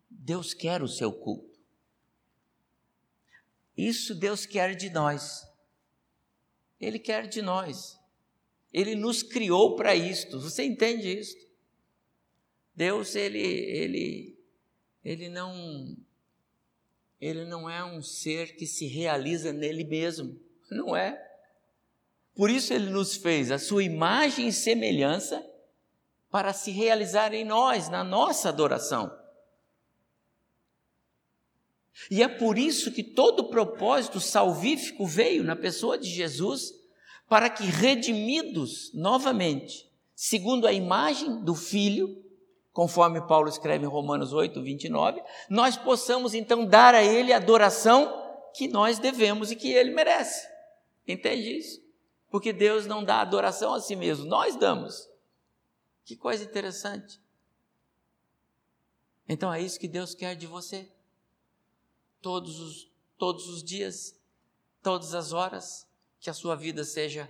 Deus 0.09 0.55
quer 0.55 0.81
o 0.85 0.87
seu 0.87 1.12
culto. 1.12 1.59
Isso 3.77 4.14
Deus 4.14 4.46
quer 4.46 4.77
de 4.77 4.88
nós. 4.88 5.44
Ele 6.81 7.01
quer 7.01 7.27
de 7.27 7.42
nós. 7.42 7.98
Ele 8.72 8.94
nos 8.94 9.20
criou 9.20 9.74
para 9.74 9.96
isto. 9.96 10.38
Você 10.40 10.62
entende 10.62 11.18
isso? 11.18 11.37
Deus, 12.72 13.16
ele, 13.16 13.42
ele, 13.42 14.38
ele 15.05 15.29
não 15.29 15.96
ele 17.20 17.44
não 17.44 17.68
é 17.68 17.85
um 17.85 18.00
ser 18.00 18.57
que 18.57 18.66
se 18.66 18.87
realiza 18.87 19.52
nele 19.52 19.85
mesmo. 19.85 20.38
Não 20.70 20.96
é. 20.96 21.24
Por 22.35 22.50
isso 22.50 22.72
ele 22.72 22.90
nos 22.90 23.16
fez 23.16 23.50
a 23.50 23.59
sua 23.59 23.83
imagem 23.83 24.48
e 24.48 24.52
semelhança 24.52 25.44
para 26.31 26.52
se 26.52 26.70
realizar 26.70 27.35
em 27.35 27.44
nós, 27.44 27.88
na 27.88 28.04
nossa 28.04 28.48
adoração. 28.48 29.11
E 32.11 32.22
é 32.22 32.28
por 32.28 32.57
isso 32.57 32.92
que 32.92 33.02
todo 33.02 33.40
o 33.40 33.50
propósito 33.50 34.20
salvífico 34.20 35.04
veio 35.04 35.42
na 35.42 35.57
pessoa 35.57 35.98
de 35.98 36.09
Jesus, 36.09 36.72
para 37.28 37.50
que 37.50 37.64
redimidos 37.64 38.92
novamente, 38.94 39.90
segundo 40.14 40.66
a 40.66 40.72
imagem 40.72 41.42
do 41.42 41.57
Filho, 41.57 42.24
conforme 42.78 43.20
Paulo 43.26 43.48
escreve 43.48 43.84
em 43.84 43.88
Romanos 43.88 44.32
8, 44.32 44.62
29, 44.62 45.20
nós 45.50 45.76
possamos 45.76 46.32
então 46.32 46.64
dar 46.64 46.94
a 46.94 47.02
Ele 47.02 47.32
a 47.32 47.36
adoração 47.36 48.24
que 48.54 48.68
nós 48.68 49.00
devemos 49.00 49.50
e 49.50 49.56
que 49.56 49.72
Ele 49.72 49.90
merece. 49.90 50.48
Entende 51.04 51.58
isso? 51.58 51.82
Porque 52.30 52.52
Deus 52.52 52.86
não 52.86 53.02
dá 53.02 53.20
adoração 53.20 53.74
a 53.74 53.80
si 53.80 53.96
mesmo, 53.96 54.26
nós 54.26 54.54
damos. 54.54 55.10
Que 56.04 56.14
coisa 56.14 56.44
interessante. 56.44 57.20
Então 59.28 59.52
é 59.52 59.60
isso 59.60 59.80
que 59.80 59.88
Deus 59.88 60.14
quer 60.14 60.36
de 60.36 60.46
você. 60.46 60.88
Todos 62.22 62.60
os, 62.60 62.92
todos 63.18 63.48
os 63.48 63.64
dias, 63.64 64.16
todas 64.84 65.16
as 65.16 65.32
horas, 65.32 65.84
que 66.20 66.30
a 66.30 66.32
sua 66.32 66.54
vida 66.54 66.84
seja 66.84 67.28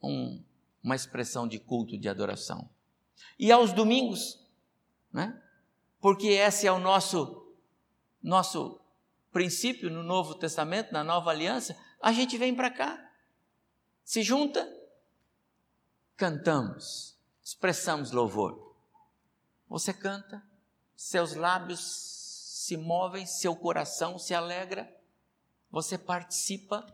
um, 0.00 0.40
uma 0.80 0.94
expressão 0.94 1.48
de 1.48 1.58
culto, 1.58 1.98
de 1.98 2.08
adoração. 2.08 2.70
E 3.36 3.50
aos 3.50 3.72
domingos, 3.72 4.40
né? 5.12 5.42
porque 6.02 6.26
esse 6.30 6.66
é 6.66 6.72
o 6.72 6.80
nosso, 6.80 7.54
nosso 8.20 8.80
princípio 9.30 9.88
no 9.88 10.02
Novo 10.02 10.34
Testamento, 10.34 10.92
na 10.92 11.04
Nova 11.04 11.30
Aliança, 11.30 11.78
a 12.00 12.12
gente 12.12 12.36
vem 12.36 12.52
para 12.52 12.68
cá, 12.68 13.12
se 14.04 14.20
junta, 14.20 14.68
cantamos, 16.16 17.16
expressamos 17.40 18.10
louvor. 18.10 18.74
Você 19.68 19.94
canta, 19.94 20.42
seus 20.96 21.34
lábios 21.34 21.80
se 22.66 22.76
movem, 22.76 23.24
seu 23.24 23.54
coração 23.54 24.18
se 24.18 24.34
alegra, 24.34 24.92
você 25.70 25.96
participa. 25.96 26.84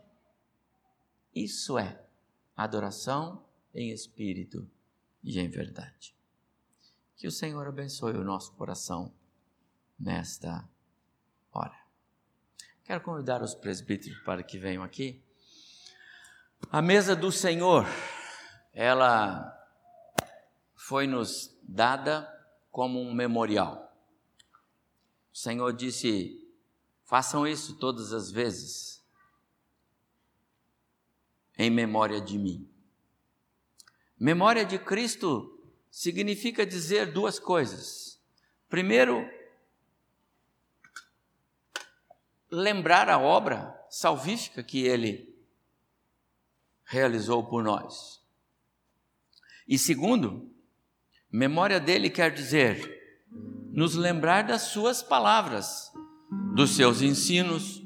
Isso 1.33 1.79
é 1.79 1.99
adoração 2.55 3.43
em 3.73 3.89
espírito 3.89 4.69
e 5.23 5.39
em 5.39 5.49
verdade. 5.49 6.18
Que 7.19 7.27
o 7.27 7.31
Senhor 7.31 7.67
abençoe 7.67 8.13
o 8.13 8.23
nosso 8.23 8.53
coração 8.53 9.13
nesta 9.99 10.65
hora. 11.51 11.77
Quero 12.85 13.01
convidar 13.01 13.41
os 13.41 13.53
presbíteros 13.53 14.17
para 14.19 14.41
que 14.41 14.57
venham 14.57 14.81
aqui. 14.81 15.21
A 16.71 16.81
mesa 16.81 17.17
do 17.17 17.29
Senhor, 17.29 17.85
ela 18.71 19.53
foi 20.73 21.07
nos 21.07 21.53
dada 21.61 22.25
como 22.71 23.01
um 23.01 23.13
memorial. 23.13 23.93
O 25.33 25.37
Senhor 25.37 25.73
disse: 25.73 26.49
façam 27.03 27.45
isso 27.45 27.75
todas 27.75 28.13
as 28.13 28.31
vezes, 28.31 29.03
em 31.57 31.69
memória 31.69 32.21
de 32.21 32.37
mim. 32.37 32.65
Memória 34.17 34.63
de 34.63 34.79
Cristo 34.79 35.58
significa 35.89 36.65
dizer 36.65 37.11
duas 37.11 37.39
coisas. 37.39 38.21
Primeiro, 38.69 39.27
lembrar 42.51 43.09
a 43.09 43.19
obra 43.19 43.75
salvífica 43.89 44.63
que 44.63 44.83
ele 44.85 45.35
realizou 46.85 47.43
por 47.47 47.63
nós. 47.63 48.19
E 49.67 49.77
segundo, 49.77 50.51
memória 51.31 51.79
dele 51.79 52.09
quer 52.09 52.33
dizer 52.33 52.97
nos 53.71 53.93
lembrar 53.93 54.43
das 54.43 54.63
suas 54.63 55.03
palavras, 55.03 55.91
dos 56.55 56.71
seus 56.75 57.01
ensinos, 57.01 57.81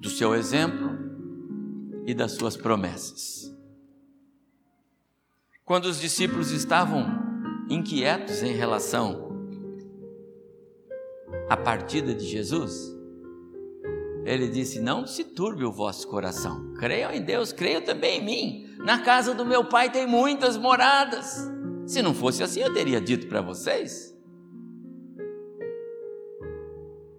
do 0.00 0.10
seu 0.10 0.34
exemplo 0.34 0.98
e 2.04 2.12
das 2.12 2.32
suas 2.32 2.56
promessas. 2.56 3.54
Quando 5.70 5.84
os 5.84 6.00
discípulos 6.00 6.50
estavam 6.50 7.06
inquietos 7.68 8.42
em 8.42 8.52
relação 8.52 9.30
à 11.48 11.56
partida 11.56 12.12
de 12.12 12.24
Jesus, 12.24 12.92
ele 14.24 14.48
disse: 14.48 14.80
Não 14.80 15.06
se 15.06 15.22
turbe 15.22 15.64
o 15.64 15.70
vosso 15.70 16.08
coração, 16.08 16.74
creiam 16.74 17.12
em 17.12 17.22
Deus, 17.22 17.52
creiam 17.52 17.80
também 17.80 18.18
em 18.18 18.24
mim. 18.24 18.76
Na 18.78 19.02
casa 19.02 19.32
do 19.32 19.46
meu 19.46 19.64
pai 19.64 19.92
tem 19.92 20.08
muitas 20.08 20.56
moradas. 20.56 21.48
Se 21.86 22.02
não 22.02 22.14
fosse 22.14 22.42
assim, 22.42 22.58
eu 22.58 22.74
teria 22.74 23.00
dito 23.00 23.28
para 23.28 23.40
vocês. 23.40 24.12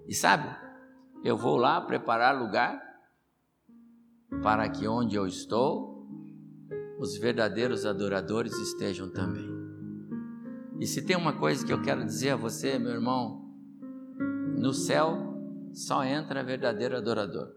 E 0.09 0.13
sabe, 0.13 0.53
eu 1.23 1.37
vou 1.37 1.55
lá 1.55 1.79
preparar 1.79 2.37
lugar 2.37 2.81
para 4.43 4.67
que 4.67 4.85
onde 4.89 5.15
eu 5.15 5.25
estou, 5.25 6.00
os 7.01 7.17
verdadeiros 7.17 7.83
adoradores 7.83 8.53
estejam 8.59 9.09
também. 9.09 9.49
E 10.79 10.85
se 10.85 11.01
tem 11.01 11.17
uma 11.17 11.33
coisa 11.33 11.65
que 11.65 11.73
eu 11.73 11.81
quero 11.81 12.05
dizer 12.05 12.29
a 12.29 12.35
você, 12.35 12.77
meu 12.77 12.91
irmão, 12.91 13.43
no 14.55 14.71
céu 14.71 15.17
só 15.73 16.03
entra 16.03 16.43
verdadeiro 16.43 16.95
adorador. 16.95 17.55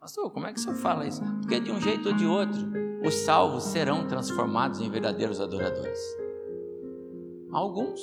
Pastor, 0.00 0.32
como 0.32 0.48
é 0.48 0.52
que 0.52 0.58
você 0.58 0.74
fala 0.74 1.06
isso? 1.06 1.22
Porque 1.40 1.60
de 1.60 1.70
um 1.70 1.80
jeito 1.80 2.08
ou 2.08 2.16
de 2.16 2.26
outro, 2.26 2.58
os 3.06 3.14
salvos 3.14 3.62
serão 3.62 4.08
transformados 4.08 4.80
em 4.80 4.90
verdadeiros 4.90 5.40
adoradores. 5.40 6.00
Alguns 7.52 8.00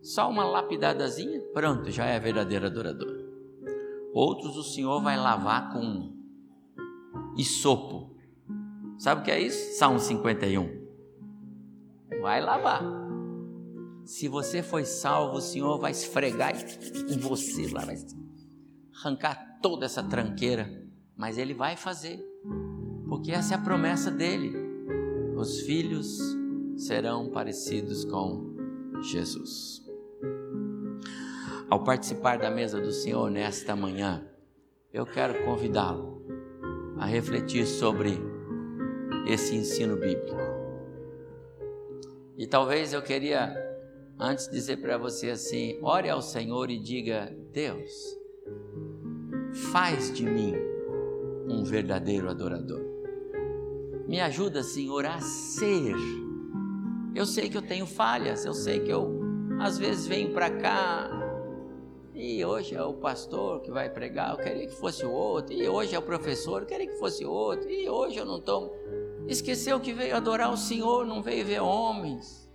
só 0.00 0.30
uma 0.30 0.44
lapidadazinha, 0.44 1.40
pronto, 1.52 1.90
já 1.90 2.06
é 2.06 2.20
verdadeiro 2.20 2.66
adorador. 2.66 3.18
Outros 4.14 4.56
o 4.56 4.62
Senhor 4.62 5.02
vai 5.02 5.16
lavar 5.16 5.72
com 5.72 6.12
isopo. 7.36 8.11
Sabe 9.02 9.20
o 9.20 9.24
que 9.24 9.30
é 9.30 9.40
isso? 9.40 9.78
Salmo 9.78 9.98
51. 9.98 10.80
Vai 12.20 12.40
lavar. 12.40 12.82
Se 14.04 14.28
você 14.28 14.62
foi 14.62 14.84
salvo, 14.84 15.38
o 15.38 15.40
Senhor 15.40 15.78
vai 15.78 15.90
esfregar 15.90 16.52
em 17.08 17.18
você 17.18 17.66
lá, 17.68 17.84
vai 17.84 17.96
arrancar 18.94 19.58
toda 19.60 19.86
essa 19.86 20.02
tranqueira. 20.02 20.86
Mas 21.16 21.36
Ele 21.36 21.54
vai 21.54 21.76
fazer, 21.76 22.24
porque 23.08 23.32
essa 23.32 23.54
é 23.54 23.56
a 23.56 23.60
promessa 23.60 24.10
dele. 24.10 24.54
Os 25.36 25.60
filhos 25.62 26.18
serão 26.76 27.30
parecidos 27.30 28.04
com 28.04 28.54
Jesus 29.02 29.82
ao 31.72 31.82
participar 31.82 32.38
da 32.38 32.50
mesa 32.50 32.78
do 32.78 32.92
Senhor 32.92 33.30
nesta 33.30 33.74
manhã, 33.74 34.22
eu 34.92 35.06
quero 35.06 35.42
convidá-lo 35.42 36.22
a 36.98 37.06
refletir 37.06 37.66
sobre 37.66 38.31
esse 39.26 39.54
ensino 39.54 39.96
bíblico. 39.96 40.36
E 42.36 42.46
talvez 42.46 42.92
eu 42.92 43.02
queria, 43.02 43.54
antes, 44.18 44.48
dizer 44.48 44.78
para 44.78 44.98
você 44.98 45.30
assim: 45.30 45.78
ore 45.82 46.08
ao 46.08 46.22
Senhor 46.22 46.70
e 46.70 46.78
diga: 46.78 47.34
Deus, 47.52 47.92
faz 49.72 50.12
de 50.12 50.24
mim 50.24 50.54
um 51.48 51.64
verdadeiro 51.64 52.28
adorador. 52.28 52.80
Me 54.08 54.20
ajuda, 54.20 54.62
Senhor, 54.62 55.06
a 55.06 55.20
ser. 55.20 55.94
Eu 57.14 57.26
sei 57.26 57.48
que 57.48 57.56
eu 57.56 57.62
tenho 57.62 57.86
falhas, 57.86 58.44
eu 58.44 58.54
sei 58.54 58.80
que 58.80 58.90
eu 58.90 59.20
às 59.60 59.78
vezes 59.78 60.06
venho 60.06 60.32
para 60.32 60.50
cá 60.50 61.22
e 62.14 62.44
hoje 62.44 62.74
é 62.74 62.82
o 62.82 62.92
pastor 62.92 63.62
que 63.62 63.70
vai 63.70 63.88
pregar, 63.88 64.30
eu 64.30 64.36
queria 64.36 64.66
que 64.66 64.74
fosse 64.74 65.04
o 65.04 65.10
outro. 65.10 65.52
E 65.52 65.66
hoje 65.66 65.94
é 65.94 65.98
o 65.98 66.02
professor, 66.02 66.62
eu 66.62 66.66
queria 66.66 66.86
que 66.86 66.96
fosse 66.96 67.24
outro. 67.24 67.68
E 67.70 67.88
hoje 67.88 68.18
eu 68.18 68.24
não 68.24 68.36
estou. 68.36 68.72
Esqueceu 69.28 69.78
que 69.80 69.92
veio 69.92 70.16
adorar 70.16 70.52
o 70.52 70.56
Senhor, 70.56 71.06
não 71.06 71.22
veio 71.22 71.44
ver 71.44 71.60
homens. 71.60 72.50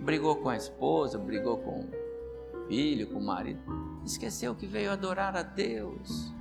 Brigou 0.00 0.36
com 0.36 0.48
a 0.48 0.56
esposa, 0.56 1.18
brigou 1.18 1.58
com 1.58 1.80
o 1.80 2.66
filho, 2.66 3.06
com 3.08 3.18
o 3.18 3.24
marido. 3.24 3.60
Esqueceu 4.04 4.54
que 4.54 4.66
veio 4.66 4.90
adorar 4.90 5.36
a 5.36 5.42
Deus. 5.42 6.32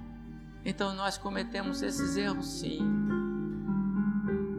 Então 0.66 0.94
nós 0.96 1.18
cometemos 1.18 1.82
esses 1.82 2.18
erros 2.18 2.46
sim. 2.46 2.80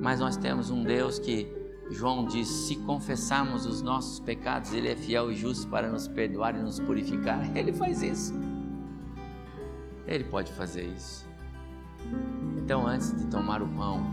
Mas 0.00 0.20
nós 0.20 0.36
temos 0.36 0.70
um 0.70 0.82
Deus 0.82 1.18
que 1.18 1.52
João 1.90 2.26
diz: 2.26 2.48
se 2.48 2.76
confessarmos 2.76 3.66
os 3.66 3.82
nossos 3.82 4.20
pecados, 4.20 4.72
Ele 4.72 4.88
é 4.88 4.96
fiel 4.96 5.30
e 5.30 5.34
justo 5.34 5.68
para 5.68 5.88
nos 5.90 6.06
perdoar 6.06 6.54
e 6.54 6.62
nos 6.62 6.78
purificar. 6.78 7.44
Ele 7.56 7.72
faz 7.72 8.02
isso. 8.02 8.34
Ele 10.06 10.24
pode 10.24 10.52
fazer 10.52 10.84
isso. 10.84 11.28
Então, 12.68 12.86
antes 12.86 13.16
de 13.16 13.24
tomar 13.28 13.62
o 13.62 13.66
pão 13.66 14.06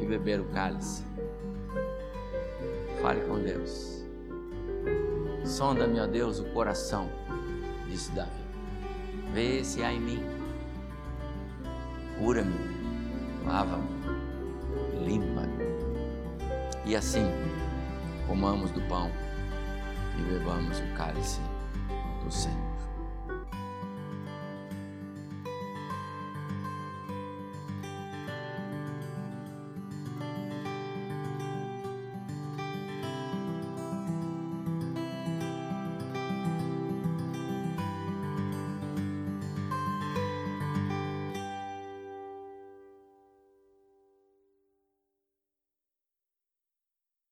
e 0.00 0.06
beber 0.06 0.40
o 0.40 0.46
cálice, 0.46 1.04
fale 3.02 3.20
com 3.26 3.38
Deus. 3.38 4.02
Sonda-me, 5.44 6.00
ó 6.00 6.06
Deus, 6.06 6.40
o 6.40 6.44
coração, 6.54 7.10
disse 7.86 8.10
Davi. 8.12 8.30
Vê 9.34 9.62
se 9.62 9.82
há 9.82 9.92
em 9.92 10.00
mim. 10.00 10.22
Cura-me, 12.18 12.56
lava-me, 13.44 13.86
limpa-me 15.04 15.68
e 16.86 16.96
assim, 16.96 17.30
comamos 18.26 18.70
do 18.70 18.80
pão 18.88 19.12
e 20.18 20.22
bebamos 20.22 20.80
o 20.80 20.94
cálice 20.96 21.42
do 22.24 22.32
Senhor. 22.32 22.67